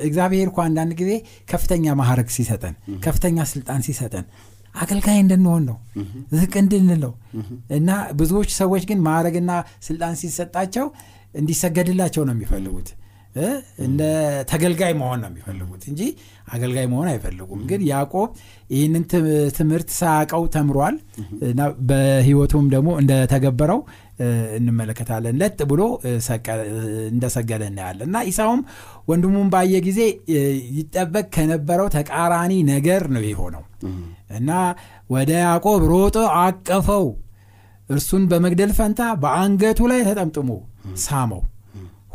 እግዚአብሔር 0.08 0.48
እኳ 0.52 0.60
አንዳንድ 0.68 0.94
ጊዜ 1.00 1.12
ከፍተኛ 1.52 1.96
ማዕረግ 2.00 2.30
ሲሰጠን 2.36 2.76
ከፍተኛ 3.06 3.44
ስልጣን 3.52 3.82
ሲሰጠን 3.88 4.26
አገልጋይ 4.74 5.18
እንድንሆን 5.22 5.62
ነው 5.68 5.76
ዝቅ 6.34 6.54
እንድንለው 6.62 7.12
እና 7.76 7.90
ብዙዎች 8.18 8.50
ሰዎች 8.58 8.82
ግን 8.90 8.98
ማዕረግና 9.06 9.52
ስልጣን 9.86 10.16
ሲሰጣቸው 10.20 10.86
እንዲሰገድላቸው 11.34 12.22
ነው 12.28 12.34
የሚፈልጉት 12.36 12.88
እንደ 13.84 14.02
ተገልጋይ 14.50 14.92
መሆን 14.98 15.18
ነው 15.22 15.28
የሚፈልጉት 15.30 15.82
እንጂ 15.90 16.00
አገልጋይ 16.48 16.86
መሆን 16.92 17.08
አይፈልጉም። 17.10 17.60
ግን 17.70 17.80
ያዕቆብ 17.88 18.28
ይህንን 18.70 19.04
ትምህርት 19.58 19.90
ሳያቀው 19.98 20.44
ተምሯል። 20.54 20.96
እና 21.48 21.60
በህይወቱም 21.88 22.66
ደግሞ 22.74 22.88
እንደተገበረው 23.02 23.80
እንመለከታለን። 24.58 25.36
ለጥ 25.42 25.58
ብሎ 25.70 25.82
እንደሰገደ 27.10 27.62
እናያለን። 27.70 28.08
እና 28.08 28.18
ኢሳውም 28.30 28.62
ወንድሙን 29.08 29.48
ባየ 29.52 29.74
ጊዜ 29.86 30.00
ይጠበቅ 30.78 31.26
ከነበረው 31.36 31.88
ተቃራኒ 31.96 32.54
ነገር 32.72 33.04
ነው 33.16 33.24
የሆነው። 33.28 33.64
እና 34.38 34.50
ወደ 35.10 35.30
ያዕቆብ 35.44 35.82
ሮጦ 35.92 36.16
አቀፈው። 36.40 37.06
እርሱን 37.88 38.24
በመግደል 38.30 38.72
ፈንታ 38.78 39.02
በአንገቱ 39.20 39.80
ላይ 39.90 40.00
ተጠምጥሞ 40.08 40.50
ሳመው 41.02 41.40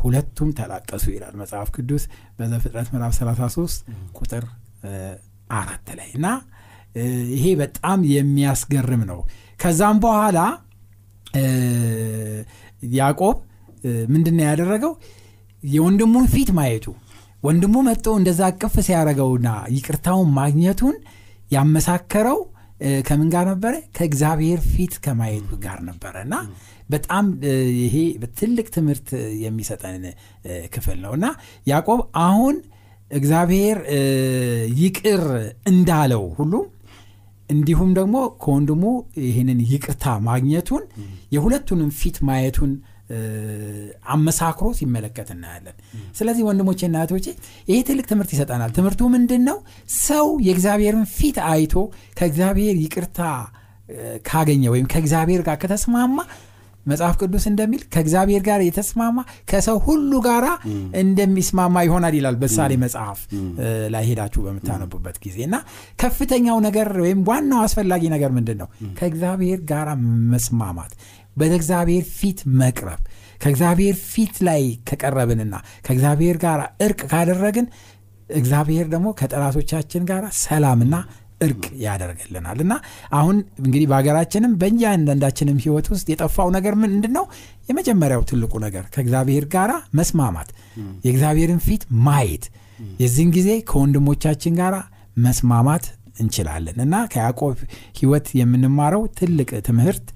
ሁለቱም 0.04 0.50
ተላቀሱ 0.58 1.04
ይላል 1.14 1.34
መጽሐፍ 1.40 1.68
ቅዱስ 1.76 2.04
በዘፍጥረት 2.38 2.88
ምዕራፍ 2.94 3.12
33 3.18 3.88
ቁጥር 4.18 4.44
አራት 5.58 5.88
ላይ 5.98 6.10
እና 6.18 6.26
ይሄ 7.32 7.44
በጣም 7.60 8.00
የሚያስገርም 8.12 9.02
ነው። 9.10 9.20
ከዛም 9.60 9.96
በኋላ 10.04 10.38
ያዕቆብ 12.94 13.36
ምንድን 14.12 14.38
ያደረገው? 14.44 14.92
የወንድሙን 15.62 16.26
ፊት 16.32 16.50
ማየቱ። 16.58 16.86
ወንድሙ 17.42 17.74
መጥቶ 17.86 18.08
እንደዛ 18.18 18.42
ቅፍ 18.60 18.74
ሲያደረገውና 18.86 19.48
ይቅርታውን 19.74 20.28
ማግኘቱን 20.38 20.94
ያመሳከረው 21.50 22.38
ከምን 23.06 23.28
ጋር 23.34 23.44
ነበረ? 23.52 23.74
ከእግዚአብሔር 23.96 24.60
ፊት 24.70 24.94
ከማየቱ 25.04 25.50
ጋር 25.64 25.78
ነበረ 25.88 26.14
እና 26.26 26.34
በጣም 26.88 27.26
ይሄ 27.80 27.94
ትልቅ 28.38 28.66
ትምህርት 28.74 29.08
የሚሰጠን 29.44 30.02
ክፍል 30.74 30.98
ነው። 31.04 31.12
እና 31.18 31.26
ያዕቆብ 31.66 32.00
አሁን 32.24 32.56
እግዚአብሔር 33.10 33.78
ይቅር 34.80 35.22
እንዳለው 35.72 36.24
ሁሉ 36.38 36.52
እንዲሁም 37.48 37.90
ደግሞ 37.98 38.16
ከወንድሙ 38.42 38.84
ይህንን 39.24 39.58
ይቅርታ 39.70 40.04
ማግኘቱን 40.28 40.82
የሁለቱንም 41.34 41.90
ፊት 41.98 42.16
ማየቱን 42.28 42.70
አመሳክሮ 44.12 44.66
ሲመለከት 44.78 45.28
እናያለን። 45.34 45.76
ስለዚህ 46.18 46.42
ወንድሞቼና 46.48 46.96
እህቶቼ 47.00 47.26
ይሄ 47.68 47.78
ትልቅ 47.88 48.06
ትምህርት 48.10 48.30
ይሰጠናል። 48.34 48.70
ትምህርቱ 48.78 49.02
ምንድን 49.14 49.42
ነው 49.48 49.58
ሰው 50.00 50.26
የእግዚአብሔርን 50.46 51.04
ፊት 51.16 51.38
አይቶ 51.50 51.74
ከእግዚአብሔር 52.18 52.76
ይቅርታ 52.84 53.20
ካገኘ 54.26 54.64
ወይም 54.74 54.86
ከእግዚአብሔር 54.92 55.42
ጋር 55.48 55.58
ከተስማማ 55.62 56.18
መጽሐፍ 56.86 57.14
ቅዱስ 57.20 57.44
እንደሚል 57.50 57.82
ከእግዚአብሔር 57.92 58.42
ጋር 58.48 58.60
የተስማማ 58.66 59.18
ከሰው 59.50 59.78
ሁሉ 59.86 60.12
ጋር 60.26 60.44
እንደሚስማማ 61.02 61.84
ይሆናል 61.86 62.14
ይላል 62.18 62.36
በሳሌ 62.42 62.72
መጽሐፍ 62.82 63.20
ላይ 63.94 64.04
ሄዳችሁ 64.10 64.42
በምታነቡበት 64.46 65.18
ጊዜ 65.24 65.38
እና 65.48 65.56
ከፍተኛው 66.02 66.58
ነገር 66.66 66.90
ወይም 67.04 67.20
ዋናው 67.30 67.62
አስፈላጊ 67.64 68.04
ነገር 68.14 68.32
ምንድን 68.38 68.58
ነው 68.62 68.68
ከእግዚአብሔር 69.00 69.60
ጋር 69.70 69.90
መስማማት 70.32 70.94
በእግዚአብሔር 71.36 72.04
ፊት 72.18 72.40
መቅረብ 72.60 73.00
ከእግዚአብሔር 73.40 73.96
ፊት 74.10 74.36
ላይ 74.48 74.62
ከቀረብንና 74.88 75.54
ከእግዚአብሔር 75.86 76.36
ጋር 76.44 76.60
እርቅ 76.86 77.00
ካደረግን 77.10 77.66
እግዚአብሔር 78.34 78.86
ደግሞ 78.92 79.08
ከጠላቶቻችን 79.18 80.02
ጋር 80.10 80.24
ሰላምና 80.42 80.94
እርቅ 81.40 81.64
ያደርግልናል። 81.82 82.58
እና 82.64 82.74
አሁን 83.12 83.36
እንግዲህ 83.60 83.86
በሀገራችንም 83.90 84.52
በእያንዳንዳችንም 84.60 85.58
ህይወት 85.64 85.86
ውስጥ 85.92 86.06
የጠፋው 86.12 86.48
ነገር 86.56 86.74
ምንድን 86.82 87.12
ነው 87.18 87.24
የመጀመሪያው 87.68 88.22
ትልቁ 88.30 88.52
ነገር 88.64 88.84
ከእግዚአብሔር 88.94 89.46
ጋር 89.54 89.70
መስማማት 89.98 90.50
የእግዚአብሔርን 91.04 91.60
ፊት 91.66 91.84
ማየት 92.06 92.46
የዚህን 93.00 93.30
ጊዜ 93.36 93.50
ከወንድሞቻችን 93.68 94.54
ጋር 94.60 94.74
መስማማት 95.18 95.84
እንችላለን። 96.20 96.78
እና 96.84 96.94
ከያዕቆብ 97.12 97.56
ህይወት 97.98 98.26
የምንማረው 98.40 99.02
ትልቅ 99.18 99.50
ትምህርት 99.68 100.06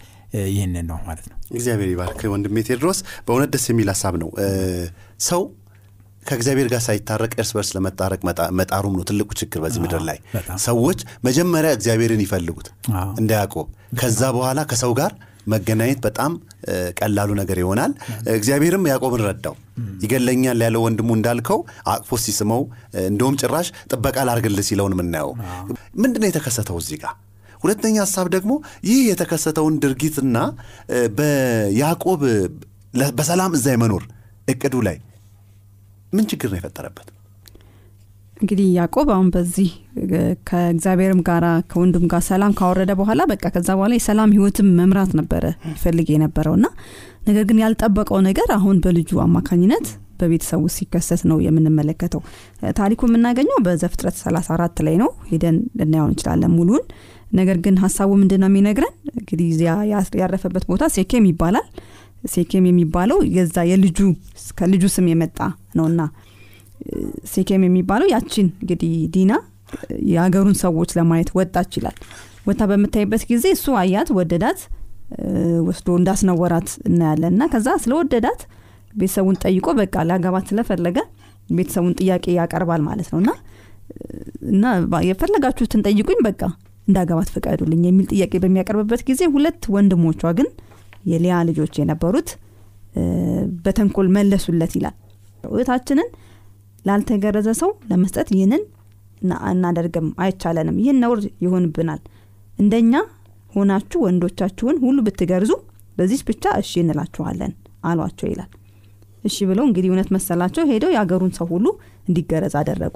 ይህንን 0.50 0.86
ነው 0.90 0.98
ማለት 1.06 1.26
ነው። 1.30 1.36
እግዚአብሔር 1.52 1.88
ይባርክ 1.92 2.20
ወንድሜ 2.32 2.62
ቴድሮስ። 2.66 2.98
በእውነት 3.26 3.50
ደስ 3.54 3.64
የሚል 3.70 3.88
ሀሳብ 3.92 4.14
ነው። 4.22 4.30
ሰው 5.28 5.42
ከእግዚአብሔር 6.28 6.68
ጋር 6.72 6.82
ሳይታረቅ 6.86 7.32
እርስ 7.38 7.50
በርስ 7.56 7.70
ለመታረቅ 7.76 8.20
መጣሩም 8.58 8.94
ነው 8.98 9.04
ትልቁ 9.08 9.30
ችግር 9.40 9.60
በዚህ 9.64 9.80
ምድር 9.84 10.02
ላይ። 10.08 10.18
ሰዎች 10.64 10.98
መጀመሪያ 11.26 11.70
እግዚአብሔርን 11.76 12.22
ይፈልጉት 12.24 12.68
እንደ 13.20 13.30
ያዕቆብ። 13.38 13.66
ከዛ 14.00 14.22
በኋላ 14.36 14.62
ከሰው 14.70 14.92
ጋር 14.98 15.12
መገናኘት 15.52 16.00
በጣም 16.06 16.32
ቀላሉ 16.98 17.30
ነገር 17.38 17.58
ይሆናል። 17.62 17.92
እግዚአብሔርም 18.34 18.84
ያዕቆብን 18.90 19.22
ረዳው። 19.28 19.54
ይገለኛል 20.04 20.60
ያለው 20.64 20.82
ወንድሙ 20.86 21.08
እንዳልከው 21.16 21.58
አቅፎ 21.92 22.18
ሲስመው 22.24 22.62
እንደውም 23.04 23.38
ጭራሽ 23.42 23.68
ጥበቃ 23.90 24.16
ላርግል 24.28 24.60
ሲለውን 24.68 24.94
የምናየው። 24.96 25.32
ምንድነው 26.02 26.28
የተከሰተው 26.30 26.78
እዚህ 26.82 26.98
ጋር? 27.02 27.14
ሁለተኛ 27.60 27.96
ሀሳብ 28.04 28.26
ደግሞ 28.34 28.52
ይህ 28.88 28.98
የተከሰተውን 29.08 29.76
ድርጊትና 29.84 30.36
በያዕቆብ 31.18 32.20
በሰላም 33.18 33.54
እዛ 33.56 33.66
የመኖር 33.74 34.04
እቅዱ 34.48 34.76
ላይ 34.86 34.96
ምን 36.12 36.24
ችግር 36.30 36.48
ነው 36.50 36.58
የፈጠረበት? 36.58 37.08
እንግዲህ 38.40 38.66
ያዕቆብ 38.76 39.08
አሁን 39.14 39.28
በዚህ 39.34 39.70
ከእግዚአብሔርም 40.48 41.20
ጋራ 41.28 41.46
ከወንድም 41.70 42.04
ጋር 42.12 42.22
ሰላም 42.28 42.52
ካወረደ 42.58 42.92
በኋላ 43.00 43.22
በቃ 43.30 43.44
ከዛ 43.54 43.68
በኋላ 43.78 43.92
የሰላም 43.96 44.34
ህይወትም 44.36 44.68
መምራት 44.78 45.12
ነበረ 45.20 45.44
ይፈልግ 45.72 46.08
የነበረው 46.12 46.54
እና 46.58 46.66
ነገር 47.28 47.44
ግን 47.48 47.62
ያልጠበቀው 47.64 48.20
ነገር 48.28 48.48
አሁን 48.58 48.76
በልጁ 48.84 49.10
አማካኝነት 49.24 49.88
በቤተሰቡ 50.20 50.62
ሲከሰት 50.76 51.22
ነው 51.30 51.38
የምንመለከተው። 51.44 52.22
ታሪኩ 52.78 53.00
የምናገኘው 53.08 53.58
በዘፍጥረት 53.66 54.16
34 54.22 54.82
ላይ 54.86 54.96
ነው። 55.02 55.10
ሄደን 55.28 55.58
ልናየው 55.80 56.08
እንችላለን 56.10 56.54
ሙሉን። 56.56 56.84
ነገር 57.32 57.56
ግን 57.64 57.74
ሀሳቡ 57.82 58.10
ምንድን 58.20 58.40
ነው 58.42 58.50
የሚነግረን? 58.50 58.94
እንግዲህ 59.14 59.48
ያረፈበት 60.22 60.64
ቦታ 60.70 60.84
ሴኬም 60.94 61.26
ይባላል 61.30 61.66
ሴኬም 62.32 62.64
የሚባለው 62.68 63.18
የዛ 63.36 63.56
የልጁ 63.70 63.98
ከልጁ 64.58 64.84
ስም 64.94 65.06
የመጣ 65.10 65.38
ነውና 65.78 66.00
ሴኬም 67.32 67.62
የሚባለው 67.66 68.08
ያችን 68.14 68.46
እንግዲህ 68.60 68.92
ዲና 69.14 69.32
የሀገሩን 70.10 70.56
ሰዎች 70.62 70.90
ለማየት 70.98 71.30
ወጣች 71.38 71.72
ይላል። 71.78 71.96
ወታ 72.46 72.62
በምታይበት 72.70 73.22
ጊዜ 73.30 73.46
እሱ 73.56 73.66
አያት 73.80 74.10
ወደዳት 74.18 74.60
ወስዶ 75.66 75.88
እንዳስነወራት 75.98 76.68
እናያለን። 76.88 77.32
እና 77.34 77.44
ከዛ 77.52 77.68
ስለወደዳት 77.82 78.40
ቤተሰቡን 78.94 79.36
ጠይቆ 79.44 79.68
በቃ 79.80 79.94
ሊያገባት 80.08 80.46
ስለፈለገ 80.50 80.98
ቤተሰቡን 81.50 81.94
ጥያቄ 82.00 82.24
ያቀርባል 82.38 82.80
ማለት 82.88 83.08
ነው። 83.12 83.18
እና 83.22 83.30
እና 84.52 84.64
የፈለጋችሁትን 85.08 85.84
ጠይቁኝ 85.86 86.18
በቃ 86.26 86.40
እንዳገባት 86.88 87.28
ፈቀዱልኝ 87.34 87.82
የሚል 87.86 88.06
ጥያቄ 88.12 88.34
በሚያቀርብበት 88.42 89.02
ጊዜ 89.08 89.22
ሁለት 89.34 89.62
ወንድሞቿ 89.74 90.22
ግን 90.38 90.48
የሊያ 91.08 91.34
ልጆች 91.48 91.74
የነበሩት 91.80 92.30
በተንኮል 93.64 94.08
መለሱለት 94.16 94.72
ይላል። 94.78 94.96
እህታችንን 95.50 96.08
ላልተገረዘ 96.84 97.48
ሰው 97.60 97.70
ለመስጠት 97.90 98.28
ይህንን 98.34 98.62
እናደርግም 99.52 100.06
አይቻለንም 100.24 100.76
ይህን 100.82 100.98
ነውር 101.04 101.20
ይሆንብናል። 101.44 102.00
እንደኛ 102.58 102.94
ሆናችሁ 103.52 103.98
ወንዶቻችሁን 104.06 104.76
ሁሉ 104.84 104.98
ብትገርዙ 105.06 105.52
በዚች 105.96 106.22
ብቻ 106.28 106.44
እሺ 106.60 106.72
እንላችኋለን 106.82 107.52
አሏቸው 107.84 108.26
ይላል። 108.32 108.50
እሺ 109.24 109.46
ብለው 109.48 109.64
እንግዲህ 109.68 109.88
እውነት 109.90 110.08
መሰላቸው 110.16 110.64
ሄደው 110.70 110.90
የአገሩን 110.94 111.32
ሰው 111.38 111.46
ሁሉ 111.52 111.66
እንዲገረዝ 112.08 112.54
አደረጉ። 112.60 112.94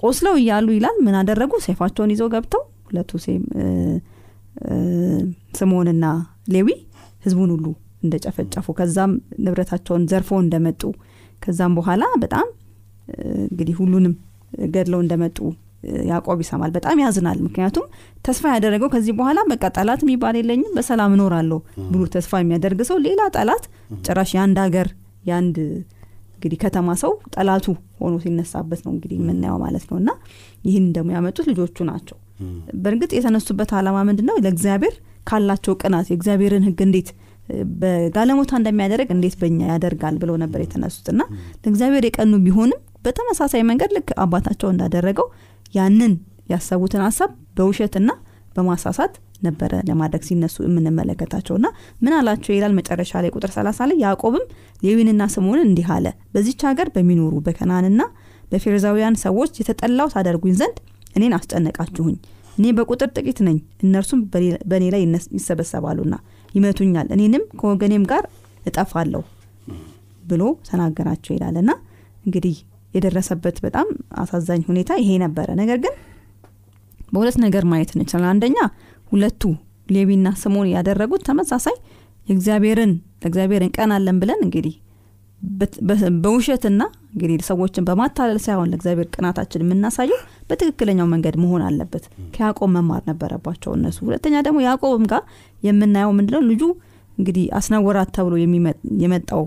ቆስለው 0.00 0.34
እያሉ 0.40 0.68
ይላል 0.76 0.96
ምን 1.06 1.16
አደረጉ? 1.20 1.52
ሰይፋቸውን 1.66 2.12
ይዘው 2.14 2.28
ገብተው 2.34 2.62
ሁለቱ 2.88 3.10
ስምዖንና 5.58 6.06
ሌዊ 6.54 6.68
ህዝቡን 7.20 7.50
ሁሉ 7.54 7.66
እንደጨፈጨፉ 8.04 8.66
ከዛም 8.76 9.12
ንብረታቸውን 9.44 10.04
ዘርፎ 10.10 10.30
እንደመጡ 10.42 10.82
ከዛም 11.42 11.72
በኋላ 11.78 12.04
በጣም 12.22 12.46
እንግዲህ 13.46 13.74
ሁሉንም 13.80 14.14
ገድለው 14.72 15.00
እንደመጡ 15.04 15.38
ያዕቆብ 16.08 16.38
ይሰማል። 16.42 16.70
በጣም 16.74 16.96
ያዝናል። 17.02 17.38
ምክንያቱም 17.44 17.84
ተስፋ 18.24 18.44
ያደረገው 18.54 18.88
ከዚህ 18.94 19.12
በኋላ 19.18 19.40
በቃ 19.52 19.64
ጠላት 19.76 20.00
የሚባል 20.04 20.34
የለኝም 20.40 20.72
በሰላም 20.76 21.12
እኖራለሁ 21.16 21.58
ብሎ 21.92 22.02
ተስፋ 22.14 22.40
የሚያደርግ 22.42 22.80
ሰው 22.90 22.98
ሌላ 23.06 23.20
ጠላት 23.36 23.64
ጭራሽ 24.04 24.32
የአንድ 24.36 24.58
ሀገር 24.64 24.88
የአንድ 25.24 25.56
እንግዲህ 26.34 26.58
ከተማ 26.62 26.88
ሰው 27.02 27.12
ጠላቱ 27.34 27.66
ሆኖ 27.98 28.14
ሲነሳበት 28.22 28.80
ነው 28.84 28.92
እንግዲህ 28.94 29.16
የምናየው 29.20 29.58
ማለት 29.64 29.84
ነው። 29.90 29.96
እና 30.02 30.10
ይህን 30.64 30.86
ደግሞ 30.94 31.10
ያመጡት 31.16 31.46
ልጆቹ 31.50 31.84
ናቸው። 31.90 32.18
በእርግጥ 32.82 33.10
የተነሱበት 33.16 33.72
አላማ 33.78 33.98
ምንድን 34.08 34.26
ነው 34.30 34.36
ለእግዚአብሔር 34.44 34.94
ካላቸው 35.30 35.74
ቅናት 35.82 36.06
የእግዚአብሔርን 36.10 36.64
ህግ 36.68 36.80
እንዴት 36.86 37.08
በጋለሞታ 37.80 38.52
እንደሚያደርግ 38.58 39.08
እንዴት 39.14 39.34
በኛ 39.40 39.60
ያደርጋል 39.72 40.16
ብለው 40.22 40.36
ነበር 40.42 40.60
የተነሱት። 40.62 41.06
እና 41.12 41.22
ለእግዚአብሔር 41.62 42.04
የቀኑ 42.08 42.34
ቢሆንም 42.44 42.80
በተመሳሳይ 43.04 43.62
መንገድ 43.70 43.90
ልክ 43.96 44.08
አባታቸው 44.24 44.68
እንዳደረገው 44.72 45.26
ያንን 45.74 46.12
ያሰቡትን 46.52 47.02
ሀሳብ 47.06 47.30
በውሸትና 47.58 48.10
በማሳሳት 48.56 49.12
ነበረ 49.42 49.72
ለማድረግ 49.88 50.22
ሲነሱ 50.28 50.56
የምንመለከታቸው። 50.64 51.56
ና 51.56 51.68
ምን 52.02 52.12
አላቸው 52.16 52.52
ይላል 52.56 52.72
መጨረሻ 52.78 53.12
ላይ 53.24 53.30
ቁጥር 53.36 53.50
30 53.54 53.86
ላይ 53.90 53.96
ያዕቆብም 54.04 54.44
ሌዊንና 54.82 55.22
ስምዖንን 55.34 55.68
እንዲህ 55.68 55.88
አለ 55.94 56.06
በዚች 56.34 56.62
ሀገር 56.68 56.88
በሚኖሩ 56.96 57.34
በከናንና 57.46 58.02
በፌርዛውያን 58.52 59.16
ሰዎች 59.24 59.52
የተጠላው 59.60 60.08
ታደርጉኝ 60.14 60.54
ዘንድ 60.60 60.78
እኔን 61.16 61.34
አስጨነቃችሁኝ 61.38 62.16
እኔ 62.58 62.66
በቁጥር 62.76 63.08
ጥቂት 63.16 63.38
ነኝ። 63.46 63.56
እነርሱም 63.82 64.20
በእኔ 64.70 64.84
ላይ 64.94 65.02
ይሰበሰባሉና 65.38 66.14
ይመቱኛል። 66.54 67.08
እኔንም 67.16 67.44
ከወገኔም 67.60 68.04
ጋር 68.10 68.24
እጠፋለሁ 68.66 69.22
ብሎ 70.24 70.42
ተናገራቸው 70.68 71.32
ይላል። 71.36 71.56
ና 71.62 71.72
እንግዲህ 72.24 72.56
የደረሰበት 72.94 73.56
በጣም 73.64 73.88
አሳዛኝ 74.20 74.62
ሁኔታ 74.68 74.90
ይሄ 75.02 75.10
ነበረ። 75.22 75.48
ነገር 75.60 75.78
ግን 75.84 75.94
በሁለት 77.12 77.36
ነገር 77.44 77.64
ማየት 77.70 77.90
እንችላል 77.96 78.28
አንደኛ 78.32 78.58
ሁለቱ 79.12 79.42
ሌዊና 79.88 80.28
ስሞን 80.40 80.68
ያደረጉት 80.74 81.22
ተመሳሳይ 81.28 81.76
የእግዚአብሔርን 82.26 82.92
ለእግዚአብሔር 83.22 83.62
እንቀናለን 83.66 84.18
ብለን 84.22 84.40
እንግዲህ 84.46 84.74
በውሸትና 86.22 86.82
እንግዲህ 87.12 87.44
ሰዎችን 87.48 87.86
በማታለል 87.86 88.38
ሳይሆን 88.44 88.68
ለእግዚአብሔር 88.70 89.08
ቅናታችን 89.14 89.62
የምናሳየው 89.64 90.18
በትክክለኛው 90.48 91.06
መንገድ 91.12 91.36
መሆን 91.42 91.62
አለበት። 91.68 92.04
ከያዕቆብ 92.34 92.70
መማር 92.76 93.02
ነበረባቸው 93.10 93.70
እነሱ። 93.76 93.98
ሁለተኛ 94.08 94.36
ደግሞ 94.46 94.58
ያዕቆብም 94.66 95.06
ጋር 95.12 95.22
የምናየው 95.62 96.12
ምንድነው? 96.18 96.42
ልጁ 96.50 96.62
እንግዲህ 97.18 97.46
አስነወራት 97.58 98.10
ተብሎ 98.16 98.34
የመጣው 99.02 99.42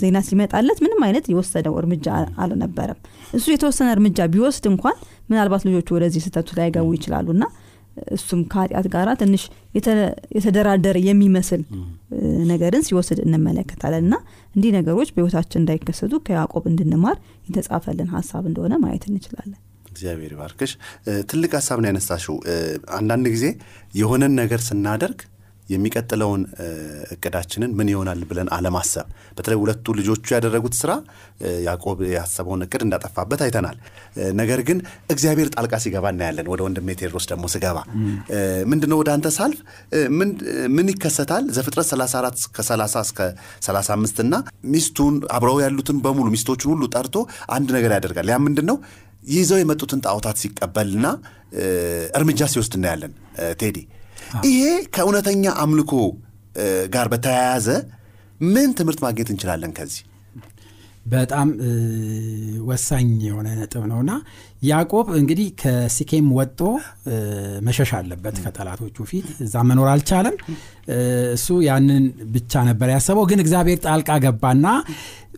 ዜና 0.00 0.18
ሲመጣለት 0.26 0.78
ምንም 0.84 1.00
አይነት 1.06 1.24
የወሰደው 1.30 1.74
እርምጃ 1.80 2.06
አልነበረም። 2.42 2.98
እሱ 3.34 3.46
የተወሰነ 3.52 3.88
እርምጃ 3.96 4.26
ቢወስድ 4.32 4.64
እንኳን 4.70 4.96
ምናልባት 5.30 5.62
ልጆቹ 5.68 5.88
ወደዚህ 5.96 6.22
ስህተቱ 6.26 6.48
ላይ 6.58 6.68
ገቡ 6.76 6.88
ይችላሉ 6.96 7.28
እና 7.36 7.44
እሱም 8.14 8.40
ከኃጢአት 8.52 8.86
ጋር 8.94 9.08
ትንሽ 9.20 9.42
የተደራደረ 10.36 10.96
የሚመስል 11.06 11.62
ነገርን 12.50 12.84
ሲወስድ 12.88 13.18
እንመለከታለን 13.24 14.02
እና 14.04 14.14
እንዲህ 14.54 14.72
ነገሮች 14.78 15.10
በህይወታችን 15.14 15.60
እንዳይከሰቱ 15.62 16.14
ከያዕቆብ 16.26 16.64
እንድንማር 16.70 17.16
የተጻፈልን 17.48 18.10
ሀሳብ 18.16 18.44
እንደሆነ 18.50 18.74
ማየት 18.84 19.04
እንችላለን። 19.10 19.60
እግዚአብሔር 19.90 20.32
ይባርክሽ። 20.34 20.72
ትልቅ 21.30 21.50
ሀሳብ 21.58 21.78
ነው 21.82 21.88
ያነሳሽው። 21.90 22.36
አንዳንድ 22.98 23.26
ጊዜ 23.34 23.44
የሆነን 23.94 24.34
ነገር 24.40 24.60
ስናደርግ 24.68 25.20
የሚቀጥለውን 25.68 26.42
እቅዳችንን 27.14 27.70
ምን 27.78 27.88
ይሆናል 27.92 28.20
ብለን 28.30 28.48
አለማሰብ። 28.56 29.06
በተለይ 29.36 29.58
ሁለቱ 29.60 29.94
ልጆቹ 29.98 30.24
ያደረጉት 30.34 30.74
ስራ 30.80 30.90
ያዕቆብ 31.66 31.98
ያሰበውን 32.10 32.64
እቅድ 32.66 32.82
እንዳጠፋበት 32.86 33.40
አይተናል። 33.46 33.76
ነገር 34.40 34.60
ግን 34.68 34.78
እግዚአብሔር 35.10 35.48
ጣልቃ 35.54 35.74
ሲገባ 35.84 36.12
እናያለን። 36.14 36.48
ወደ 36.52 36.60
ወንድሜ 36.66 36.88
ቴድሮስ 37.00 37.26
ደግሞ 37.32 37.44
ስገባ። 37.54 37.78
ምንድነው 38.72 38.98
ወደ 39.02 39.10
አንተ 39.14 39.28
ሳልፍ? 39.38 39.58
ምን 40.70 40.86
ይከሰታል? 40.92 41.44
ዘፍጥረት 41.56 41.88
34 41.92 42.46
ከ30 42.56 43.02
እስከ 43.02 43.20
35 43.68 44.22
እና 44.24 44.34
ሚስቱን 44.74 45.16
አብረው 45.36 45.58
ያሉትን 45.64 45.98
በሙሉ 46.04 46.28
ሚስቶቹን 46.36 46.70
ሁሉ 46.74 46.84
ጠርቶ 46.94 47.16
አንድ 47.50 47.68
ነገር 47.76 47.92
ያደርጋል። 47.96 48.30
ያ 48.32 48.38
ምንድን 48.46 48.68
ነው 48.70 48.78
ይዘው 49.30 49.58
የመጡትን 49.60 50.00
ጣዖታት 50.06 50.36
ሲቀበልና 50.40 51.06
እርምጃ 52.16 52.40
ሲወስድ 52.52 52.74
እናያለን። 52.78 53.12
ቴዲ 53.60 53.76
ይሄ 54.48 54.62
ከእውነተኛ 54.94 55.44
አምልኮ 55.62 55.92
ጋር 56.94 57.06
በተያያዘ 57.12 57.68
ምን 58.48 58.68
ትምህርት 58.78 59.00
ማግኘት 59.04 59.28
እንችላለን 59.32 59.72
ከዚህ? 59.76 60.02
በጣም 61.12 61.48
ወሳኝ 62.68 63.08
የሆነ 63.24 63.48
ነጥብ 63.58 63.82
ነውና 63.90 64.12
ያዕቆብ 64.62 65.06
እንግዲህ 65.18 65.48
ከሲኬም 65.60 66.28
ወጦ 66.38 66.60
መሸሽ 67.66 67.90
አለበት 67.98 68.36
ከጠላቶቹ 68.44 68.96
ፊት። 69.10 69.26
እዛ 69.44 69.64
መኖር 69.68 69.88
አልቻለም። 69.92 70.36
እሱ 71.34 71.48
ያንን 71.66 72.04
ብቻ 72.34 72.62
ነበር 72.70 72.90
ያሰበው። 72.94 73.26
ግን 73.30 73.42
እግዚአብሔር 73.44 73.78
ጣልቃ 73.86 74.16
ገባና 74.24 74.66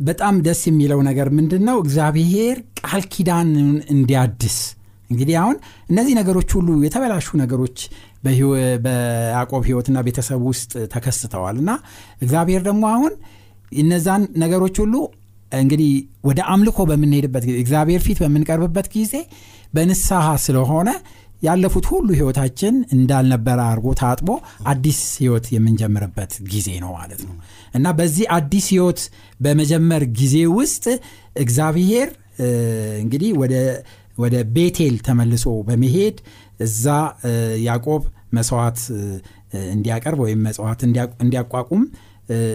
በጣም 0.03 0.37
ደስ 0.47 0.63
የሚለው 0.71 1.03
ነገር 1.09 1.31
ምንድን 1.39 1.65
ነው 1.69 1.79
እግዚአብሔር 1.85 2.57
ቃል 2.83 3.05
ኪዳንን 3.15 3.71
እንዲያድስ 3.95 4.59
እንግዲህ 5.11 5.35
አሁን 5.41 5.57
እነዚህ 5.91 6.15
ነገሮች 6.21 6.51
ሁሉ 6.57 6.69
የተበላሹ 6.85 7.29
ነገሮች 7.43 7.79
በያዕቆብ 8.85 9.63
ህይወትና 9.69 9.99
ቤተሰብ 10.07 10.41
ውስጥ 10.51 10.73
ተከስተዋል። 10.95 11.59
እና 11.63 11.71
እግዚአብሔር 12.23 12.63
ደግሞ 12.69 12.85
አሁን 12.95 13.13
እነዛን 13.73 14.23
ነገሮች 14.43 14.77
ሁሉ 14.83 14.95
እንግዲህ 15.53 15.91
ወደ 16.29 16.41
አምልኮ 16.53 16.79
በምንሄድበት 16.91 17.45
ጊዜ 17.49 17.57
እግዚአብሔር 17.65 18.01
ፊት 18.07 18.19
በምንቀርብበት 18.23 18.87
ጊዜ 18.97 19.15
በንስሐ 19.75 20.27
ስለሆነ 20.47 20.89
ያለፉት 21.43 21.87
ሁሉ 21.93 22.09
ህይወታችን 22.19 22.75
እንዳልነበረ 22.97 23.59
አድርጎ 23.67 23.89
ታጥቦ 24.01 24.29
አዲስ 24.73 25.01
ህይወት 25.21 25.47
የምንጀምርበት 25.55 26.33
ጊዜ 26.53 26.69
ነው 26.85 26.91
ማለት 26.99 27.21
ነው። 27.27 27.35
እና 27.75 27.87
በዚህ 27.99 28.27
አዲስ 28.37 28.67
ህይወት 28.75 29.01
በመጀመር 29.41 30.05
ጊዜ 30.21 30.37
ውስጥ 30.59 30.85
እግዚአብሔር 31.37 32.09
እንግዲህ 33.03 33.31
ወደ 33.43 33.55
ቤቴል 34.53 34.97
ተመልሶ 35.07 35.47
በመሄድ 35.69 36.19
እዛ 36.61 36.85
ያዕቆብ 37.67 38.03
መስዋዕት 38.37 38.79
እንዲያቀርብ 39.73 40.21
ወይም 40.25 40.41
መስዋዕት 40.47 40.81
እንዲያቋቁም 41.21 41.83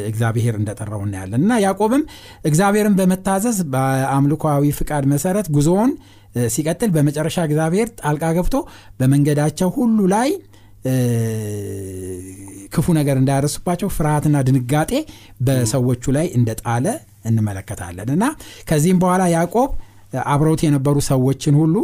እግዚአብሔር 0.09 0.55
እንደጠራው 0.59 1.01
እናያለን። 1.05 1.41
እና 1.41 1.59
ያዕቆብም 1.63 2.01
እግዚአብሔርን 2.49 2.95
በመታዘዝ 2.97 3.57
በአምልኮዊ 3.73 4.71
ፍቃድ 4.79 5.05
መሰረት 5.13 5.47
ጉዞውን 5.55 5.91
ሲቀጥል 6.47 6.89
በመጨረሻ 6.95 7.37
እግዚአብሔር 7.47 7.87
ጣልቃ 8.01 8.25
ገብቶ 8.37 8.57
በመንገዳቸው 8.99 9.69
ሁሉ 9.77 9.99
ላይ 10.13 10.29
ክፉ 12.73 12.87
ነገር 12.97 13.15
እንዳያደርሱባቸው 13.19 13.89
ፍርሃትና 13.95 14.37
ድንጋጤ 14.47 14.91
በሰዎቹ 15.47 16.03
ላይ 16.17 16.27
እንደጣለ 16.37 16.85
እንመለከታለን። 17.29 18.09
እና 18.15 18.23
ከዚህም 18.69 19.01
በኋላ 19.03 19.23
ያዕቆብ 19.35 19.71
አብረውት 20.25 20.61
የነበሩ 20.65 20.95
ሰዎችን 21.07 21.55
ሁሉ 21.61 21.75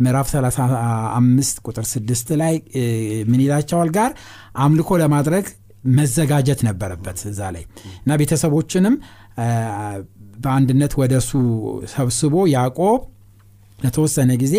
ምዕራፍ 0.00 0.26
35 0.32 1.60
ቁጥር 1.66 1.84
6 1.90 2.32
ላይ 2.42 2.54
ምን 3.30 3.40
ይላቸዋል? 3.44 3.90
ጋር 3.96 4.10
አምልኮ 4.64 4.90
ለማድረግ 5.02 5.46
መዘጋጀት 5.92 6.60
ነበረበት 6.68 7.18
እዛ 7.30 7.40
ላይ። 7.54 7.64
እና 8.02 8.16
ቤተሰቦችንም 8.20 8.94
በአንድነት 10.38 10.92
ወደ 11.00 11.12
እሱ 11.22 11.30
ሰብስቦ 11.94 12.34
ያዕቆብ 12.54 13.00
ለተወሰነ 13.78 14.30
ጊዜ 14.42 14.54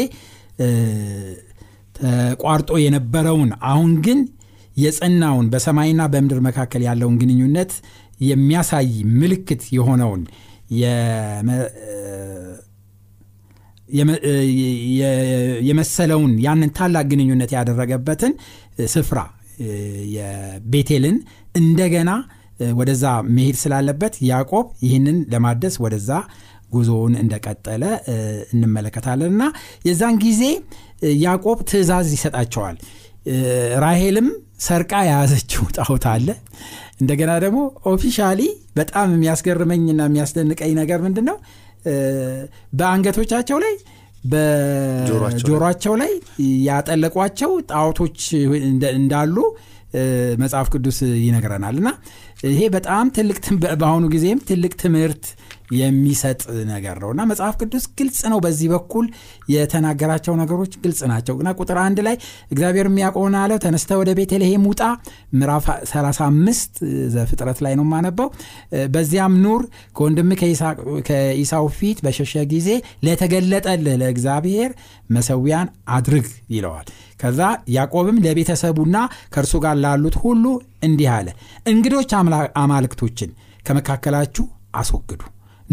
ተቋርጦ 1.95 2.71
የነበረውን 2.83 3.51
አሁን 3.69 3.91
ግን 4.05 4.19
የጸናውን 4.77 5.47
በሰማይና 5.53 6.01
በምድር 6.13 6.39
መካከል 6.47 6.81
ያለውን 6.87 7.17
ግንኙነት 7.21 7.71
የሚያሳይ 8.21 8.89
ምልክት 9.19 9.63
የሆነውን 9.75 10.21
የመሰለውን 15.69 16.31
ያንን 16.45 16.71
ታላቅ 16.77 17.05
ግንኙነት 17.11 17.51
ያደረገበትን 17.57 18.33
ስፍራ 18.93 19.19
የቤቴልን 20.15 21.17
እንደገና 21.55 22.11
ወደዛ 22.79 23.05
መሄድ 23.35 23.57
ስላለበት 23.61 24.15
ያዕቆብ 24.29 24.65
ይህንን 24.85 25.17
ለማደስ 25.33 25.75
ወደዛ 25.83 26.09
ጉዞውን 26.71 27.13
እንደቀጠለ 27.23 27.83
እንመለከታለን። 28.53 29.31
እና 29.33 29.43
የዛን 29.87 30.15
ጊዜ 30.23 30.41
ያዕቆብ 31.23 31.59
ትእዛዝ 31.71 32.07
ይሰጣቸዋል። 32.15 32.77
ራሄልም 33.83 34.27
ሰርቃ 34.65 34.93
የያዘችው 35.07 35.63
ጣዖት 35.77 36.05
አለ። 36.13 36.27
እንደገና 37.01 37.31
ደግሞ 37.43 37.59
officially 37.91 38.41
በጣም 38.75 39.07
የሚያስገርመኝና 39.15 40.01
የሚያስደንቀኝ 40.07 40.71
ነገር 40.81 40.99
ምንድን 41.05 41.25
ነው 41.29 41.37
በአንገቶቻቸው 42.73 43.57
ላይ 43.59 43.73
በጆሮቸው 44.25 45.93
ላይ 45.95 46.11
ያጠለቋቸው 46.65 47.51
ጣዖቶች 47.71 48.19
እንዳሉ 48.95 49.37
መጽሐፍ 50.37 50.67
ቅዱስ 50.73 50.97
ይነግረናል። 51.25 51.75
እና 51.77 51.89
ይሄ 52.47 52.61
በጣም 52.69 53.07
ትልቅ 53.09 53.37
በአሁኑ 53.81 54.05
ጊዜም 54.09 54.39
ትልቅ 54.49 54.73
ትምህርት 54.81 55.25
የሚሰጥ 55.75 56.41
ነገር 56.69 56.95
ነው። 57.03 57.09
እና 57.13 57.21
መጽሐፍ 57.29 57.55
ቅዱስ 57.61 57.85
ግልጽ 57.97 58.19
ነው። 58.31 58.39
በዚህ 58.45 58.67
በኩል 58.73 59.05
የተናገራቸው 59.53 60.33
ነገሮች 60.41 60.73
ግልጽ 60.83 61.01
ናቸው። 61.11 61.35
እና 61.41 61.51
ቁጥር 61.59 61.77
አንድ 61.83 61.99
ላይ 62.07 62.15
እግዚአብሔር 62.51 62.87
የሚያውቀውን 62.89 63.35
አለው 63.41 63.59
ተነስተ 63.63 63.97
ወደ 64.01 64.11
ቤተልሔም 64.19 64.65
ውጣ። 64.71 64.81
ምዕራፍ 65.35 65.65
35 65.91 66.81
ዘፍጥረት 67.15 67.61
ላይ 67.65 67.75
ነው 67.79 67.87
ማነበው 67.91 68.29
በዚያም 68.93 69.35
ኑር 69.43 69.63
ከወንድም 69.97 70.29
ከኢሳው 71.07 71.65
ፊት 71.77 71.99
በሸሸ 72.05 72.45
ጊዜ 72.53 72.69
ለተገለጠልህ 73.07 73.97
ለእግዚአብሔር 74.01 74.71
መሰዊያን 75.09 75.67
አድርግ 75.93 76.27
ይለዋል። 76.53 76.87
ከዛ 77.19 77.41
ያዕቆብም 77.73 78.17
ለቤተሰቡና 78.23 78.97
ከእርሱ 79.33 79.53
ጋር 79.63 79.75
ላሉት 79.83 80.15
ሁሉ 80.23 80.45
እንዲህ 80.83 81.09
አለ 81.17 81.27
እንግዶች 81.67 82.11
አማልክቶችን 82.63 83.29
ከመካከላችሁ 83.65 84.45
አስወግዱ 84.75 85.21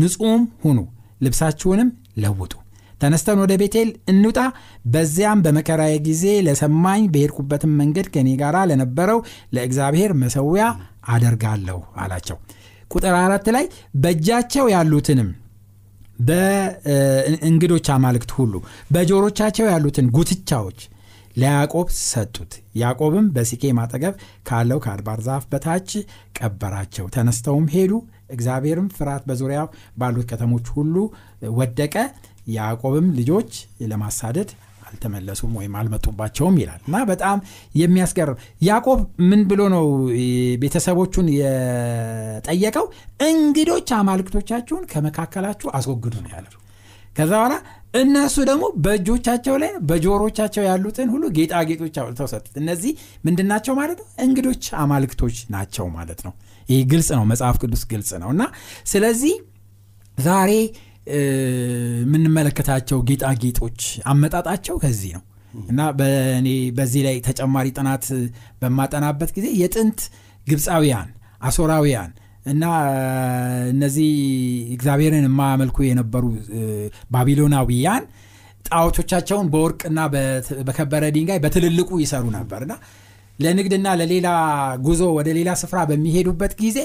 ንጹሕም 0.00 0.42
ሁኑ 0.64 0.78
ልብሳችሁንም 1.22 1.88
ለውጡ። 2.18 2.52
ተነስተን 3.00 3.38
ወደ 3.42 3.52
ቤቴል 3.60 3.90
እንውጣ። 4.12 4.38
በዚያም 4.86 5.42
በመከራዬ 5.44 5.94
ጊዜ 6.08 6.24
ለሰማኝ 6.46 7.02
በሄድኩበትም 7.12 7.72
መንገድ 7.80 8.06
ከእኔ 8.14 8.30
ጋር 8.42 8.56
ለነበረው 8.70 9.20
ለእግዚአብሔር 9.54 10.12
መሰዊያ 10.22 10.64
አደርጋለሁ 11.14 11.78
አላቸው። 11.96 12.38
ቁጥር 12.90 13.14
አራት 13.20 13.46
ላይ 13.56 13.64
በእጃቸው 13.96 14.66
ያሉትንም 14.74 15.28
በእንግዶች 16.28 17.86
አማልክት 17.94 18.30
ሁሉ 18.38 18.54
በጆሮቻቸው 18.90 19.66
ያሉትን 19.70 20.06
ጉትቻዎች 20.16 20.80
ለያዕቆብ 21.36 21.88
ሰጡት። 22.04 22.52
ያዕቆብም 22.76 23.26
በሲኬም 23.34 23.78
አጠገብ 23.82 24.14
ካለው 24.48 24.78
ከአድባር 24.84 25.20
ዛፍ 25.26 25.44
በታች 25.52 25.90
ቀበራቸው። 26.38 27.06
ተነስተውም 27.14 27.66
ሄዱ 27.74 27.92
እግዚአብሔርም 28.30 28.88
ፍርሃት 28.96 29.24
በዙሪያ 29.28 29.60
ባሉት 29.98 30.26
ከተሞች 30.30 30.66
ሁሉ 30.76 30.94
ወደቀ። 31.58 31.94
ያዕቆብም 32.54 33.08
ልጆች 33.16 33.50
ለማሳደድ 33.90 34.50
አልተመለሱም 34.86 35.52
ወይም 35.58 35.74
አልመጡባቸውም 35.80 36.56
ይላል። 36.60 36.80
እና 36.86 36.96
በጣም 37.10 37.38
የሚያስገርም 37.80 38.38
ያዕቆብ 38.62 39.00
ምን 39.28 39.42
ብሎ 39.50 39.60
ነው 39.74 39.84
ቤተሰቦቹን 40.62 41.26
የጠየቀው? 41.36 42.86
እንግዶች 43.28 43.88
አማልክቶቻችሁን 43.98 44.84
ከመካከላችሁ 44.92 45.70
አስወግዱ 45.78 46.14
ነው 46.24 46.32
ያለው። 46.34 46.56
ከዛ 47.16 47.32
በኋላ 47.34 47.54
እነሱ 47.94 48.36
ደግሞ 48.48 48.64
በእጆቻቸው 48.82 49.54
ላይ 49.62 49.72
በጆሮቻቸው 49.88 50.62
ያሉትን 50.64 51.08
ሁሉ 51.14 51.24
ጌጣጌጦች 51.36 51.96
አውጥተው 52.02 52.28
ሰጡት። 52.32 52.54
እነዚህ 52.60 52.92
ምንድናቸው 53.24 53.74
ማለት 53.80 53.98
ነው? 54.00 54.08
እንግዶች 54.24 54.64
አማልክቶች 54.82 55.38
ናቸው 55.50 55.86
ማለት 55.96 56.20
ነው 56.26 56.34
ይህ 56.70 56.80
ግልጽ 56.90 57.08
ነው 57.16 57.24
መጽሐፍ 57.30 57.56
ቅዱስ 57.62 57.82
ግልጽ 57.90 58.10
ነው። 58.22 58.30
እና 58.34 58.42
ስለዚህ 58.92 59.34
ዛሬ 60.18 60.52
የምንመለከታቸው 62.02 62.98
ጌጣጌጦች 63.08 63.80
አመጣጣቸው 64.10 64.76
ከዚህ 64.82 65.12
ነው። 65.16 65.24
እና 65.64 65.80
በእኔ 65.98 66.48
በዚህ 66.76 67.02
ላይ 67.06 67.16
ተጨማሪ 67.28 67.66
ጥናት 67.76 68.04
በማጠናበት 68.60 69.30
ጊዜ 69.36 69.46
የጥንት 69.60 70.00
ግብፃውያን 70.46 71.08
አሶራውያን 71.42 72.10
እና 72.46 72.64
እነዚህ 73.72 74.10
እግዚአብሔርን 74.74 75.26
የማያመልኩ 75.28 75.78
የነበሩ 75.88 76.24
ባቢሎናዊያን 77.14 78.04
ጣዖቶቻቸውን 78.64 79.46
በወርቅና 79.52 80.00
በከበረ 80.68 81.04
ድንጋይ 81.16 81.38
በትልልቁ 81.44 81.90
ይሰሩ 82.02 82.24
ነበርና 82.36 82.72
ለንግድና 83.40 83.88
ለሌላ 84.00 84.28
ጉዞ 84.86 85.02
ወደ 85.18 85.28
ሌላ 85.38 85.50
ስፍራ 85.60 85.78
በሚሄዱበት 85.90 86.52
ጊዜ 86.62 86.78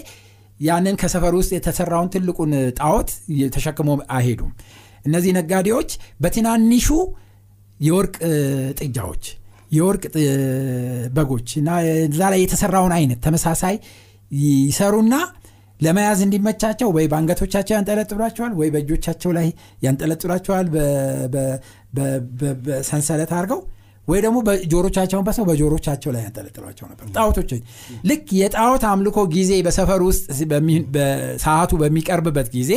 ያንን 0.59 0.95
ከሰፈር 1.01 1.33
ውስጥ 1.39 1.51
የተሰራውን 1.55 2.11
ትልቁን 2.13 2.51
ጣዖት 2.77 3.09
ተሸክሞ 3.55 3.89
አይሄዱም። 4.17 4.51
እነዚህ 5.05 5.31
ነጋዴዎች 5.37 5.89
በትናንሹ 6.23 6.87
የወርቅ 7.79 8.15
ጥጃዎች 8.79 9.25
የወርቅ 9.71 10.03
በጎች 11.15 11.49
እና 11.61 11.69
እዛ 12.05 12.21
ላይ 12.33 12.39
የተሰራውን 12.43 12.93
አይነት 12.97 13.19
ተመሳሳይ 13.25 13.75
ይሰሩና 14.65 15.15
ለመያዝ 15.79 16.19
እንዲመቻቸው 16.25 16.89
ወይ 16.95 17.05
በአንገቶቻቸው 17.11 17.73
ያንጠለጥሏቸዋል 17.77 18.53
ወይ 18.59 18.69
በእጆቻቸው 18.75 19.31
ላይ 19.37 19.47
ያንጠለጥሏቸዋል። 19.85 20.67
በሰንሰለት 22.67 23.31
አድርገው 23.37 23.59
ወይ 24.07 24.19
ደግሞ 24.23 24.37
በጆሮቻቸውን 24.47 25.25
በሰው 25.27 25.45
በጆሮቻቸው 25.49 26.11
ላይ 26.15 26.21
ያንጠለጥሏቸው 26.25 26.85
ነበር። 26.91 27.05
ጣዖቶች 27.15 27.51
ልክ 28.09 28.27
የጣዖት 28.39 28.83
አምልኮ 28.89 29.17
ጊዜ 29.33 29.53
በሰፈር 29.67 30.03
ውስጥ 30.09 30.25
ሰዓቱ 31.45 31.71
በሚቀርብበት 31.81 32.49
ጊዜ 32.57 32.71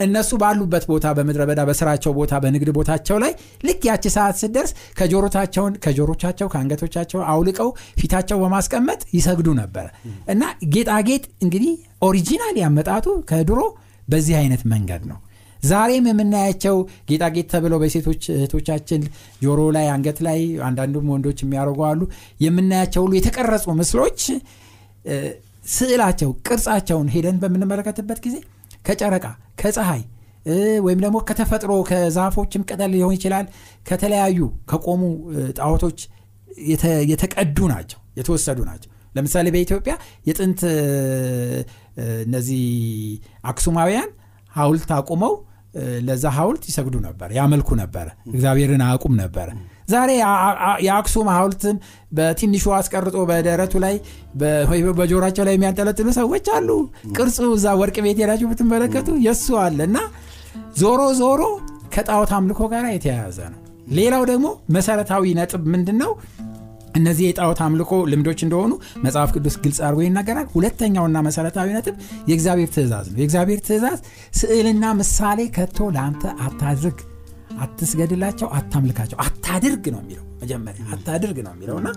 እነሱ 0.00 0.30
ባሉበት 0.40 0.84
ቦታ 0.90 1.06
በምድረ 1.16 1.42
በዳ 1.48 1.60
በስራቸው 1.68 2.12
ቦታ 2.16 2.40
በንግድ 2.42 2.70
ቦታቸው 2.76 3.16
ላይ 3.22 3.32
ልክ 3.66 3.82
ያቺ 3.88 4.04
ሰዓት 4.14 4.36
ስደርስ 4.40 4.70
ከጆሮቻቸውን 4.98 5.74
ከጆሮቻቸው 5.84 6.48
ከአንገቶቻቸው 6.52 7.20
አውልቀው 7.32 7.68
ፊታቸው 8.00 8.38
በማስቀመጥ 8.42 9.00
ይሰግዱ 9.18 9.48
ነበረ 9.60 9.86
እና 10.34 10.42
ጌጣጌጥ 10.74 11.24
እንግዲህ 11.44 11.72
originally 12.08 12.56
አመጣጡ 12.62 13.06
ከድሮ 13.30 13.60
በዚህ 14.08 14.34
አይነት 14.40 14.64
መንገድ 14.72 15.04
ነው 15.10 15.18
ዛሬም 15.64 16.06
የምናያቸው 16.10 16.76
ጌጣጌጥ 17.10 17.46
ተብለው 17.52 17.78
በሴቶች 17.82 18.22
እህቶቻችን 18.34 19.02
ጆሮ 19.42 19.60
ላይ 19.76 19.86
አንገት 19.94 20.18
ላይ 20.26 20.38
አንዳንዱም 20.68 21.10
ወንዶች 21.14 21.38
የሚያደርጉ 21.44 21.80
አሉ። 21.90 22.00
የምናያቸው 22.44 23.02
ሁሉ 23.04 23.14
የተቀረጹ 23.18 23.66
ምስሎች 23.80 24.20
ስዕላቸው 25.74 26.30
ቅርጻቸውን 26.46 27.08
ሄደን 27.14 27.36
በምንመለከትበት 27.42 28.18
ጊዜ 28.24 28.36
ከጨረቃ 28.86 29.26
ከፀሐይ 29.60 30.02
ወይም 30.86 30.98
ደግሞ 31.04 31.18
ከተፈጥሮ 31.28 31.72
ከዛፎችም 31.90 32.64
ቅጠል 32.68 32.90
ሊሆን 32.94 33.14
ይችላል 33.16 33.46
ከተለያዩ 33.88 34.38
ከቆሙ 34.70 35.02
ጣዖቶች 35.58 36.00
የተቀዱ 37.12 37.58
ናቸው 37.72 38.00
የተወሰዱ 38.18 38.58
ናቸው። 38.68 38.90
ለምሳሌ 39.16 39.46
በኢትዮጵያ 39.54 39.94
የጥንት 40.28 40.60
እነዚህ 42.24 42.62
አክሱማውያን 43.50 44.10
ሀውልት 44.52 44.90
አቁመው 44.96 45.32
ለዛ 46.06 46.24
ሀውልት 46.36 46.64
ይሰግዱ 46.68 46.96
ነበር 47.06 47.28
ያመልኩ 47.36 47.68
ነበረ 47.80 48.06
እግዚአብሔርን 48.30 48.82
አያውቁም 48.86 49.14
ነበረ 49.22 49.48
ዛሬ 49.88 50.10
የአክሱም 50.86 51.28
ሀውልትን 51.32 51.76
በትንሹ 52.12 52.64
አስቀርጦ 52.76 53.16
በደረቱ 53.30 53.74
ላይ 53.84 53.94
በጆሯቸው 55.00 55.44
ላይ 55.48 55.54
የሚያንጠለጥሉ 55.56 56.08
ሰዎች 56.18 56.46
አሉ። 56.56 56.68
ቅርጹ 57.16 57.38
እዛ 57.56 57.74
ወርቅ 57.80 57.96
ቤት 58.06 58.20
ሄዳችሁ 58.22 58.48
ብትመለከቱ 58.52 59.08
የእሱ 59.26 59.56
አለ 59.64 59.80
እና 59.88 59.98
ዞሮ 60.80 61.02
ዞሮ 61.20 61.42
ከጣዖት 61.94 62.32
አምልኮ 62.36 62.62
ጋር 62.72 62.86
የተያያዘ 62.90 63.38
ነው። 63.52 63.60
ሌላው 63.96 64.22
ደግሞ 64.30 64.46
መሰረታዊ 64.76 65.34
ነጥብ 65.38 65.64
ምንድን 65.74 65.98
ነው 66.02 66.12
እነዚህ 66.94 67.24
የጣዖት 67.26 67.60
አምልኮ 67.64 67.92
ልምዶች 68.10 68.40
እንደሆኑ 68.44 68.72
መጽሐፍ 69.04 69.30
ቅዱስ 69.36 69.54
ግልጽ 69.62 69.78
አድርጎ 69.86 70.00
ይናገራል። 70.04 70.46
ሁለተኛውና 70.52 71.16
መሰረታዊ 71.26 71.68
ነጥብ 71.76 71.94
የእግዚአብሔር 72.28 72.68
ትእዛዝ 72.74 73.06
ነው። 73.10 73.18
የእግዚአብሔር 73.20 73.60
ትእዛዝ 73.66 73.98
ስዕልና 74.40 74.92
ምሳሌ 75.00 75.40
ከቶ 75.56 75.88
ለአንተ 75.96 76.24
አታድርግ 76.46 77.00
አትስገድላቸው 77.64 78.48
አታምልካቸው 78.58 79.18
አታድርግ 79.24 79.84
ነው 79.92 80.00
የሚለው 80.02 80.24
መጀመሪያ 80.40 80.84
አታድርግ 80.94 81.38
ነው 81.44 81.52
የሚለው 81.54 81.76
እና 81.80 81.88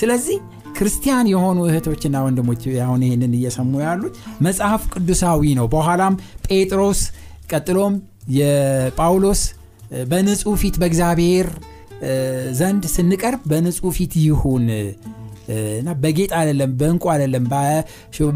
ስለዚህ 0.00 0.36
ክርስቲያን 0.76 1.30
የሆኑ 1.32 1.58
እህቶችና 1.68 2.16
ወንድሞች 2.26 2.62
አሁን 2.84 3.00
ይህንን 3.06 3.32
እየሰሙ 3.38 3.72
ያሉት 3.84 4.14
መጽሐፍ 4.46 4.82
ቅዱሳዊ 4.94 5.42
ነው። 5.58 5.66
በኋላም 5.72 6.14
ጴጥሮስ 6.48 7.00
ቀጥሎም 7.50 7.94
የጳውሎስ 8.40 9.42
በንጹህ 10.10 10.56
ፊት 10.60 10.76
በእግዚአብሔር 10.80 11.46
ዘንድ 12.58 12.84
ስንቀርብ 12.94 13.42
በንጹህ 13.50 13.94
ፊት 13.96 14.12
ይሁን። 14.22 14.66
እና 15.78 15.90
በጌጥ 16.02 16.30
አይደለም 16.38 16.70
በእንቁ 16.80 17.04
አይደለም 17.12 17.44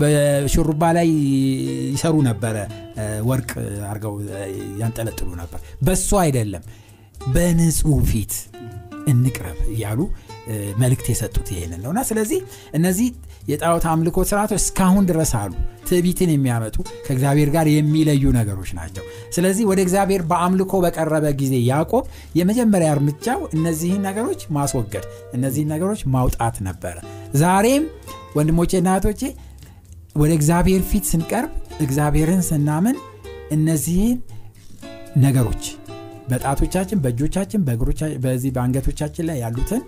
በሹሩባ 0.01 0.83
ላይ 0.97 1.09
ይሰሩ 1.93 2.15
ነበረ። 2.29 2.57
ወርቅ 3.29 3.51
አርገው 3.91 4.15
ያንጠለጥሉ 4.81 5.29
ነበር። 5.43 5.61
በሱ 5.83 6.11
አይደለም። 6.23 6.65
በንጹህ 7.35 8.01
ፊት 8.11 8.35
እንቅረብ 9.09 9.59
እያሉ 9.73 10.01
መልእክት 10.81 11.07
የሰጡት 11.11 11.49
ይሄንን 11.53 11.81
ነውና 11.85 12.01
ስለዚህ 12.09 12.41
እነዚህ 12.79 13.09
የጣዖት 13.49 13.85
አምልኮ 13.91 14.19
ስርዓቶች 14.29 14.61
እስካሁን 14.63 15.05
ድረስ 15.09 15.33
አሉ። 15.39 15.53
ትዕቢትን 15.89 16.31
የሚያመጡ 16.33 16.77
ከእግዚአብሔር 17.07 17.49
ጋር 17.55 17.67
የሚለዩ 17.73 18.25
ነገሮች 18.37 18.71
ናቸው። 18.79 19.05
ስለዚህ 19.35 19.65
ወደ 19.71 19.81
እግዚአብሔር 19.85 20.23
በአምልኮ 20.31 20.81
በቀረበ 20.85 21.27
ጊዜ 21.41 21.55
ያዕቆብ 21.67 22.05
የመጀመሪያ 22.39 22.91
እርምጃው 22.97 23.41
እነዚህን 23.57 24.03
ነገሮች 24.09 24.43
ማስወገድ 24.57 25.05
እነዚህን 25.35 25.73
ነገሮች 25.75 26.03
ማውጣት 26.15 26.59
ነበረ። 26.69 26.97
ዛሬም 27.37 27.85
ወንድሞቼና 28.37 28.89
እህቶቼ 28.95 29.23
ወደ 30.17 30.31
እግዚአብሔር 30.39 30.83
ፊት 30.91 31.07
ስንቀርብ 31.11 31.53
እግዚአብሔርን 31.81 32.43
ስናምን 32.49 32.97
እነዚህን 33.51 34.19
ነገሮች 35.19 35.65
በጣቶቻችን 36.29 37.01
በእጆቻችን 37.05 37.61
በዚህ 38.25 38.51
በአንገቶቻችን 38.55 39.27
ላይ 39.29 39.39
ያሉትን 39.43 39.83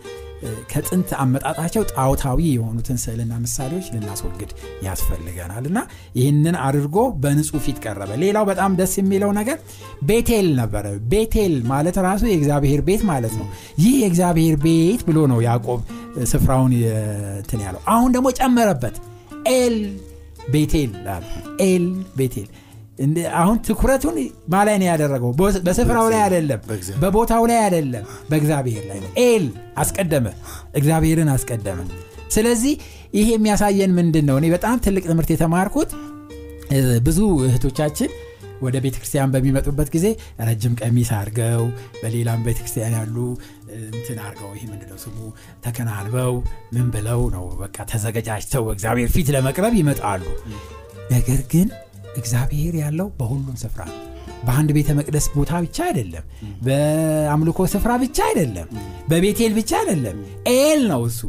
ከጥንት 0.70 1.10
አመጣጣቸው 1.22 1.82
ጣዖታዊ 1.92 2.40
የሆኑትን 2.50 2.98
ስዕልና 3.02 3.34
ምሳሌዎች 3.44 3.86
ልናስወግድ 3.94 4.50
ያስፈልገናል 4.86 5.64
እና 5.70 5.78
ይህንን 6.18 6.56
አድርጎ 6.64 6.96
በንጹህ 7.22 7.62
ፊት 7.66 7.78
ቀረበ። 7.84 8.10
ሌላው 8.22 8.44
በጣም 8.50 8.76
ደስ 8.80 8.94
የሚለው 9.00 9.30
ነገር 9.38 9.58
ቤቴል 10.02 10.48
ነበረ። 10.60 10.84
ቤቴል 11.12 11.54
ማለት 11.66 11.98
ራሱ 12.06 12.22
የእግዚአብሔር 12.30 12.82
ቤት 12.88 13.04
ማለት 13.10 13.34
ነው። 13.40 13.48
ይህ 13.78 13.94
የእግዚአብሔር 14.02 14.58
ቤት 14.66 15.02
ብሎ 15.08 15.20
ነው 15.32 15.40
ያዕቆብ 15.46 15.80
ስፍራውን 16.32 16.74
እንትን 17.38 17.62
ያለው። 17.66 17.82
አሁን 17.94 18.12
ደግሞ 18.16 18.28
ጨመረበት። 18.40 18.96
ኤል 19.52 19.78
ቤቴል 20.52 20.92
ኤል 21.64 21.86
ቤቴል 22.16 22.48
አሁን 23.36 23.56
ትኩረቱን 23.66 24.16
ማን 24.48 24.62
ላይ 24.62 24.76
ነው 24.80 24.86
ያደረገው። 24.90 25.30
በስፍራው 25.66 26.06
ላይ 26.12 26.20
አይደለም 26.26 26.60
በቦታው 27.02 27.42
ላይ 27.50 27.58
አይደለም 27.64 28.04
በእግዚአብሔር 28.30 28.84
ላይ 28.90 28.98
ኤል 29.24 29.46
አስቀደመ 29.78 30.26
እግዚአብሔርን 30.74 31.30
አስቀደመ። 31.34 31.80
ስለዚህ 32.30 32.74
ይሄ 33.14 33.28
የሚያሳየን 33.34 33.92
ምንድን 33.98 34.24
ነው 34.28 34.36
እኔ 34.40 34.46
በጣም 34.54 34.76
ትልቅ 34.86 35.04
ትምህርት 35.10 35.30
የተማርኩት 35.34 35.90
ብዙ 37.06 37.18
እህቶቻችን 37.46 38.10
ወደ 38.62 38.76
ቤተ 38.84 38.96
ክርስቲያን 38.96 39.32
በሚመጡበት 39.32 39.88
ጊዜ 39.94 40.06
ረጅም 40.46 40.74
ቀሚስ 40.80 41.10
አድርገው 41.16 41.62
በሌላም 42.00 42.44
ቤተ 42.46 42.58
ክርስቲያን 42.60 42.94
ያሉ 42.96 43.16
እንትን 43.90 44.18
አድርገው 44.24 44.50
ይህ 44.56 44.64
ምንድነው 44.70 44.98
ስሙ? 45.02 45.16
ተከናንበው 45.64 46.32
ምን 46.74 46.86
ብለው 46.94 47.22
ነው 47.34 47.44
በቃ 47.60 47.76
ተዘገጃጅተው 47.90 48.64
እግዚአብሔር 48.74 49.10
ፊት 49.14 49.30
ለመቅረብ 49.34 49.74
ይመጣሉ። 49.80 50.22
ነገር 51.10 51.40
ግን 51.52 51.68
እግዚአብሔር 52.16 52.74
ያለው 52.82 53.08
በሁሉም 53.18 53.56
ስፍራ 53.62 53.82
ነው። 53.90 53.98
በአንድ 54.46 54.70
ቤተ 54.76 54.90
መቅደስ 54.98 55.26
ቦታ 55.34 55.52
ብቻ 55.64 55.78
አይደለም። 55.86 56.24
በአምልኮ 56.66 57.58
ስፍራ 57.72 57.92
ብቻ 58.02 58.18
አይደለም። 58.28 58.68
በቤቴል 59.08 59.52
ብቻ 59.58 59.70
አይደለም። 59.80 60.16
ኤል 60.52 60.80
ነው 60.90 61.02
እሱ። 61.08 61.20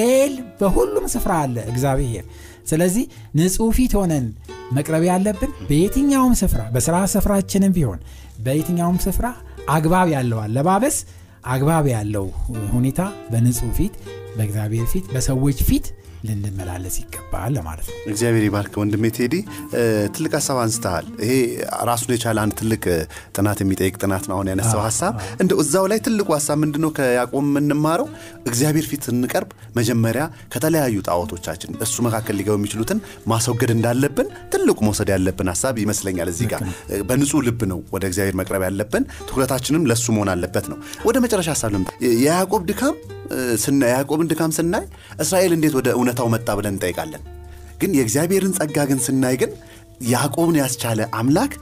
ኤል 0.00 0.34
በሁሉም 0.60 1.06
ስፍራ 1.14 1.32
አለ 1.44 1.56
እግዚአብሔር። 1.72 2.24
ስለዚህ 2.66 3.04
ንጹህ 3.38 3.70
ፊት 3.76 3.92
ሆነን 3.98 4.26
መቅረብ 4.72 5.04
ያለብን 5.08 5.52
በየትኛውም 5.68 6.34
ስፍራ 6.40 6.60
በስራ 6.74 6.96
ስፍራችንም 7.14 7.72
ቢሆን 7.76 8.00
በየትኛውም 8.40 8.98
ስፍራ 9.06 9.26
አግባብ 9.68 10.08
ያለው 10.14 10.38
አለባበስ 10.44 10.96
አግባብ 11.46 11.86
ያለው 11.94 12.26
ሁኔታ 12.74 13.00
በንጹህ 13.32 13.72
ፊት 13.78 13.94
በእግዚአብሔር 14.36 14.86
ፊት 14.92 15.06
በሰዎች 15.14 15.58
ፊት 15.68 15.86
ልንመላለስ 16.26 16.96
ይገባል 17.00 17.50
ለማለት 17.56 17.86
ነው። 17.88 17.96
እግዚአብሔር 18.10 18.44
ይባርክ 18.46 18.74
ወንድሜ 18.80 19.04
ቴዲ። 19.16 19.34
ትልቅ 20.14 20.32
ሀሳብ 20.38 20.58
አንስተሃል። 20.62 21.06
ይሄ 21.22 21.32
ራሱን 21.90 22.10
የቻለ 22.14 22.38
አንድ 22.44 22.54
ትልቅ 22.60 22.82
ጥናት 23.36 23.58
የሚጠይቅ 23.62 23.94
ጥናት 24.02 24.24
ነው 24.28 24.34
አሁን 24.36 24.50
ያነሳው 24.52 24.82
ሀሳብ። 24.86 25.12
እንደ 25.42 25.52
እዛው 25.62 25.86
ላይ 25.90 26.00
ትልቁ 26.06 26.28
ሀሳብ 26.36 26.58
ምንድነው? 26.62 26.90
ከያዕቆብ 26.98 27.44
የምንማረው 27.44 28.08
እግዚአብሔር 28.50 28.86
ፊት 28.90 29.02
ስንቀርብ 29.08 29.50
መጀመሪያ 29.76 30.22
ከተለያዩ 30.54 30.96
ጣዖቶቻችን 31.08 31.70
እሱ 31.84 31.96
መካከል 32.06 32.36
ሊገቡ 32.40 32.56
የሚችሉትን 32.60 32.98
ማስወገድ 33.26 33.70
እንዳለብን 33.76 34.28
ትልቁ 34.52 34.78
መውሰድ 34.86 35.10
ያለብን 35.14 35.50
ሀሳብ 35.52 35.74
ይመስለኛል 35.84 36.30
እዚህ 36.32 36.48
ጋር። 36.52 36.62
በንጹህ 37.08 37.40
ልብ 37.46 37.62
ነው 37.72 37.80
ወደ 37.94 38.04
እግዚአብሔር 38.10 38.36
መቅረብ 38.40 38.64
ያለብን። 38.68 38.88
ትኩረታችንም 39.22 39.86
ለሱ 39.90 40.06
መሆን 40.12 40.30
አለበት 40.32 40.66
ነው። 40.72 40.78
ወደ 41.04 41.16
መጨረሻ 41.24 41.48
ሀሳብ 41.54 41.72
ልምጣ። 41.74 41.90
የያዕቆብ 42.18 42.62
ድካም 42.70 42.94
የያዕቆብን 43.82 44.30
ድካም 44.30 44.52
ስናይ 44.56 44.84
እስራኤል 45.18 45.52
እንዴት 45.56 45.74
ወደ 45.78 45.88
እውነታው 45.96 46.28
መጣ 46.34 46.48
ብለን 46.58 46.74
እንጠይቃለን። 46.74 47.22
ግን 47.80 47.92
የእግዚአብሔርን 47.96 48.54
ጸጋ 48.58 48.78
ግን 48.90 49.00
ስናይ 49.04 49.36
ግን 49.42 49.52
ያዕቆብን 50.10 50.56
ያስቻለ 50.60 51.00
አምላክ 51.18 51.52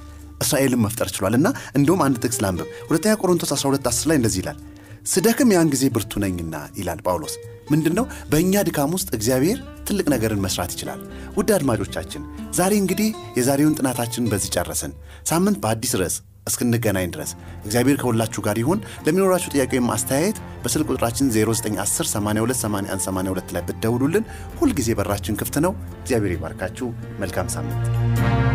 እስራኤልን 0.40 0.82
መፍጠር 0.84 1.08
ችሏል። 1.14 1.34
እና 1.38 1.48
እንደውም 1.78 2.02
አንድ 2.04 2.16
ጥቅስ 2.24 2.38
ላንብብ። 2.42 2.68
ሁለተኛ 2.88 3.12
ቆሮንቶስ 3.20 3.52
12 3.54 3.88
10 3.90 4.08
ላይ 4.10 4.18
እንደዚህ 4.20 4.40
ይላል 4.42 4.58
ስደክም 5.06 5.52
ያን 5.54 5.70
ጊዜ 5.72 5.84
ብርቱ 5.94 6.12
ነኝና 6.24 6.56
ይላል 6.78 7.00
ጳውሎስ። 7.04 7.34
ምንድን 7.70 7.94
ነው 7.98 8.04
በእኛ 8.30 8.62
ድካም 8.66 8.92
ውስጥ 8.96 9.08
እግዚአብሔር 9.16 9.58
ትልቅ 9.88 10.06
ነገርን 10.12 10.42
መስራት 10.44 10.70
ይችላል። 10.74 11.00
ውድ 11.36 11.50
አድማጮቻችን 11.56 12.22
ዛሬ 12.54 12.72
እንግዲህ 12.82 13.08
የዛሬውን 13.38 13.76
ጥናታችንን 13.78 14.30
በዚህ 14.32 14.50
ጨረስን። 14.56 14.92
ሳምንት 15.28 15.58
በአዲስ 15.62 15.92
ርዕስ 16.00 16.16
እስክንገናኝ 16.48 17.06
ድረስ። 17.14 17.30
እግዚአብሔር 17.64 17.96
ከሁላችሁ 18.00 18.40
ጋር 18.46 18.56
ይሁን። 18.62 18.78
ለሚኖራችሁ 19.06 19.50
ጥያቄ 19.54 19.70
ወይም 19.76 19.88
አስተያየት 19.94 20.36
በስልክ 20.64 20.86
ቁጥራችን 20.92 21.26
0910828182 21.34 23.52
ላይ 23.56 23.62
ብትደውሉልን 23.68 24.24
ሁልጊዜ 24.60 24.88
በራችን 25.00 25.38
ክፍት 25.40 25.56
ነው። 25.66 25.72
እግዚአብሔር 26.02 26.32
ይባርካችሁ። 26.36 26.88
መልካም 27.20 27.48
ሳምንት 27.50 28.47